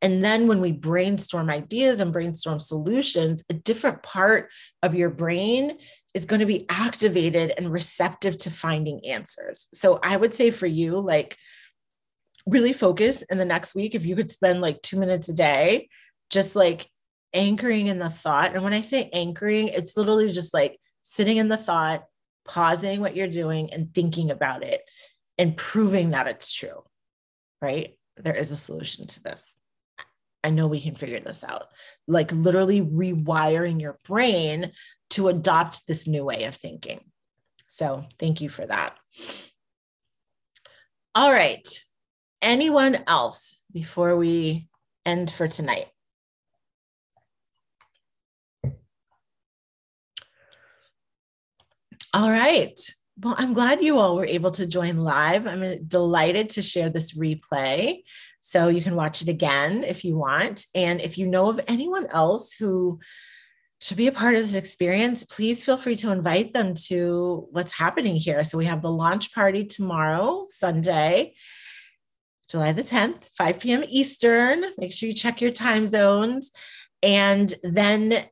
And 0.00 0.24
then 0.24 0.48
when 0.48 0.60
we 0.60 0.72
brainstorm 0.72 1.48
ideas 1.48 2.00
and 2.00 2.12
brainstorm 2.12 2.58
solutions, 2.58 3.44
a 3.48 3.54
different 3.54 4.02
part 4.02 4.50
of 4.82 4.94
your 4.94 5.10
brain 5.10 5.78
is 6.12 6.24
going 6.24 6.40
to 6.40 6.46
be 6.46 6.66
activated 6.68 7.52
and 7.56 7.70
receptive 7.70 8.36
to 8.38 8.50
finding 8.50 9.06
answers. 9.06 9.68
So 9.72 10.00
I 10.02 10.16
would 10.16 10.34
say 10.34 10.50
for 10.50 10.66
you, 10.66 10.98
like, 10.98 11.36
really 12.46 12.72
focus 12.72 13.22
in 13.22 13.38
the 13.38 13.44
next 13.44 13.74
week. 13.74 13.94
If 13.94 14.04
you 14.04 14.16
could 14.16 14.30
spend 14.30 14.60
like 14.60 14.82
two 14.82 14.98
minutes 14.98 15.28
a 15.28 15.34
day, 15.34 15.88
just 16.30 16.56
like 16.56 16.88
anchoring 17.34 17.86
in 17.86 17.98
the 17.98 18.10
thought. 18.10 18.54
And 18.54 18.62
when 18.62 18.72
I 18.72 18.80
say 18.80 19.08
anchoring, 19.12 19.68
it's 19.68 19.96
literally 19.96 20.30
just 20.30 20.52
like 20.52 20.78
sitting 21.02 21.36
in 21.36 21.48
the 21.48 21.56
thought, 21.56 22.04
pausing 22.44 23.00
what 23.00 23.16
you're 23.16 23.28
doing 23.28 23.72
and 23.72 23.94
thinking 23.94 24.30
about 24.30 24.62
it 24.62 24.82
and 25.38 25.56
proving 25.56 26.10
that 26.10 26.26
it's 26.26 26.52
true, 26.52 26.82
right? 27.60 27.96
There 28.16 28.34
is 28.34 28.50
a 28.52 28.56
solution 28.56 29.06
to 29.06 29.22
this. 29.22 29.56
I 30.44 30.50
know 30.50 30.66
we 30.66 30.80
can 30.80 30.94
figure 30.94 31.20
this 31.20 31.44
out. 31.44 31.66
Like 32.06 32.32
literally 32.32 32.80
rewiring 32.80 33.80
your 33.80 33.98
brain 34.04 34.72
to 35.10 35.28
adopt 35.28 35.86
this 35.86 36.06
new 36.06 36.24
way 36.24 36.44
of 36.44 36.56
thinking. 36.56 37.00
So, 37.68 38.04
thank 38.18 38.40
you 38.40 38.50
for 38.50 38.66
that. 38.66 38.98
All 41.14 41.32
right. 41.32 41.66
Anyone 42.42 42.98
else 43.06 43.62
before 43.72 44.16
we 44.16 44.66
end 45.06 45.30
for 45.30 45.48
tonight? 45.48 45.86
All 52.14 52.30
right. 52.30 52.78
Well, 53.22 53.34
I'm 53.38 53.54
glad 53.54 53.82
you 53.82 53.98
all 53.98 54.16
were 54.16 54.26
able 54.26 54.50
to 54.52 54.66
join 54.66 54.98
live. 54.98 55.46
I'm 55.46 55.62
uh, 55.62 55.76
delighted 55.86 56.50
to 56.50 56.62
share 56.62 56.90
this 56.90 57.16
replay. 57.16 58.02
So 58.40 58.68
you 58.68 58.82
can 58.82 58.96
watch 58.96 59.22
it 59.22 59.28
again 59.28 59.82
if 59.82 60.04
you 60.04 60.18
want. 60.18 60.66
And 60.74 61.00
if 61.00 61.16
you 61.16 61.26
know 61.26 61.48
of 61.48 61.60
anyone 61.68 62.06
else 62.08 62.52
who 62.52 63.00
should 63.80 63.96
be 63.96 64.08
a 64.08 64.12
part 64.12 64.34
of 64.34 64.42
this 64.42 64.54
experience, 64.54 65.24
please 65.24 65.64
feel 65.64 65.78
free 65.78 65.96
to 65.96 66.12
invite 66.12 66.52
them 66.52 66.74
to 66.88 67.48
what's 67.50 67.72
happening 67.72 68.16
here. 68.16 68.44
So 68.44 68.58
we 68.58 68.66
have 68.66 68.82
the 68.82 68.90
launch 68.90 69.34
party 69.34 69.64
tomorrow, 69.64 70.48
Sunday, 70.50 71.34
July 72.50 72.72
the 72.72 72.82
10th, 72.82 73.22
5 73.38 73.58
p.m. 73.58 73.84
Eastern. 73.88 74.64
Make 74.76 74.92
sure 74.92 75.08
you 75.08 75.14
check 75.14 75.40
your 75.40 75.50
time 75.50 75.86
zones. 75.86 76.52
And 77.02 77.52
then 77.62 78.24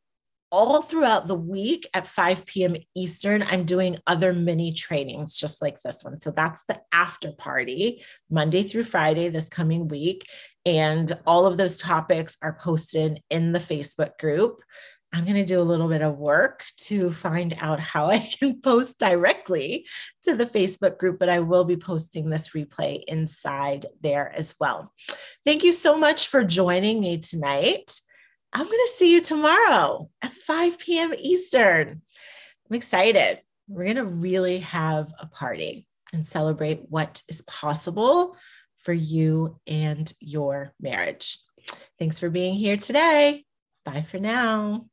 all 0.52 0.82
throughout 0.82 1.26
the 1.26 1.34
week 1.34 1.88
at 1.94 2.06
5 2.06 2.44
p.m. 2.44 2.76
Eastern, 2.96 3.42
I'm 3.44 3.64
doing 3.64 3.98
other 4.06 4.32
mini 4.32 4.72
trainings 4.72 5.38
just 5.38 5.62
like 5.62 5.80
this 5.80 6.02
one. 6.02 6.20
So 6.20 6.30
that's 6.30 6.64
the 6.64 6.80
after 6.92 7.32
party, 7.32 8.02
Monday 8.30 8.62
through 8.62 8.84
Friday 8.84 9.28
this 9.28 9.48
coming 9.48 9.88
week. 9.88 10.26
And 10.66 11.10
all 11.26 11.46
of 11.46 11.56
those 11.56 11.78
topics 11.78 12.36
are 12.42 12.58
posted 12.60 13.22
in 13.30 13.52
the 13.52 13.58
Facebook 13.58 14.18
group. 14.18 14.62
I'm 15.12 15.24
going 15.24 15.36
to 15.36 15.44
do 15.44 15.60
a 15.60 15.62
little 15.62 15.88
bit 15.88 16.02
of 16.02 16.18
work 16.18 16.64
to 16.82 17.10
find 17.10 17.56
out 17.60 17.80
how 17.80 18.06
I 18.06 18.18
can 18.38 18.60
post 18.60 18.98
directly 18.98 19.86
to 20.22 20.36
the 20.36 20.46
Facebook 20.46 20.98
group, 20.98 21.18
but 21.18 21.28
I 21.28 21.40
will 21.40 21.64
be 21.64 21.76
posting 21.76 22.30
this 22.30 22.50
replay 22.50 23.02
inside 23.08 23.86
there 24.00 24.32
as 24.34 24.54
well. 24.60 24.92
Thank 25.44 25.64
you 25.64 25.72
so 25.72 25.98
much 25.98 26.28
for 26.28 26.44
joining 26.44 27.00
me 27.00 27.18
tonight. 27.18 27.92
I'm 28.52 28.66
going 28.66 28.78
to 28.86 28.92
see 28.96 29.12
you 29.12 29.20
tomorrow 29.20 30.10
at 30.22 30.32
5 30.32 30.78
p.m. 30.78 31.14
Eastern. 31.16 32.02
I'm 32.68 32.76
excited. 32.76 33.40
We're 33.68 33.84
going 33.84 33.96
to 33.96 34.04
really 34.04 34.60
have 34.60 35.12
a 35.20 35.26
party 35.26 35.86
and 36.12 36.26
celebrate 36.26 36.82
what 36.88 37.22
is 37.28 37.42
possible 37.42 38.36
for 38.78 38.92
you 38.92 39.60
and 39.68 40.12
your 40.20 40.74
marriage. 40.80 41.38
Thanks 41.98 42.18
for 42.18 42.28
being 42.28 42.54
here 42.54 42.76
today. 42.76 43.44
Bye 43.84 44.02
for 44.02 44.18
now. 44.18 44.86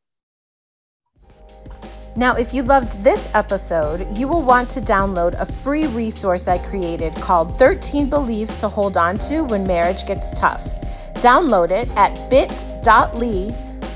Now, 2.16 2.36
if 2.36 2.53
you 2.53 2.64
loved 2.64 3.03
this 3.03 3.30
episode, 3.34 4.08
you 4.12 4.28
will 4.28 4.41
want 4.41 4.70
to 4.72 4.82
download 4.82 5.39
a 5.39 5.45
free 5.45 5.88
resource 5.88 6.47
I 6.47 6.58
created 6.58 7.14
called 7.16 7.58
13 7.58 8.10
Beliefs 8.10 8.60
to 8.62 8.70
Hold 8.70 8.97
On 8.97 9.18
to 9.20 9.41
When 9.41 9.66
Marriage 9.66 10.05
Gets 10.05 10.39
Tough. 10.39 10.87
Download 11.22 11.72
it 11.72 11.89
at 11.97 12.30
bit.ly 12.30 13.51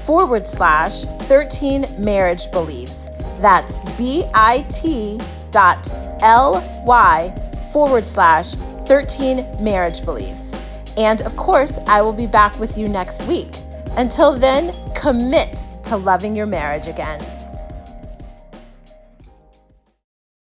forward 0.06 0.48
slash 0.48 1.04
13 1.28 1.86
marriage 1.98 2.52
beliefs. 2.52 3.10
That's 3.40 3.80
bit 3.98 5.22
dot 5.52 5.88
ly 6.86 7.34
forward 7.72 8.06
slash 8.06 8.54
13 8.86 9.46
marriage 9.60 10.04
beliefs. 10.04 10.52
And 10.98 11.22
of 11.22 11.36
course, 11.36 11.78
I 11.88 12.02
will 12.02 12.14
be 12.14 12.28
back 12.28 12.60
with 12.60 12.78
you 12.78 12.88
next 12.88 13.22
week. 13.24 13.54
Until 13.98 14.38
then, 14.38 14.74
commit 14.96 15.66
to 15.86 15.98
loving 15.98 16.36
your 16.36 16.46
marriage 16.46 16.88
again. 16.88 17.22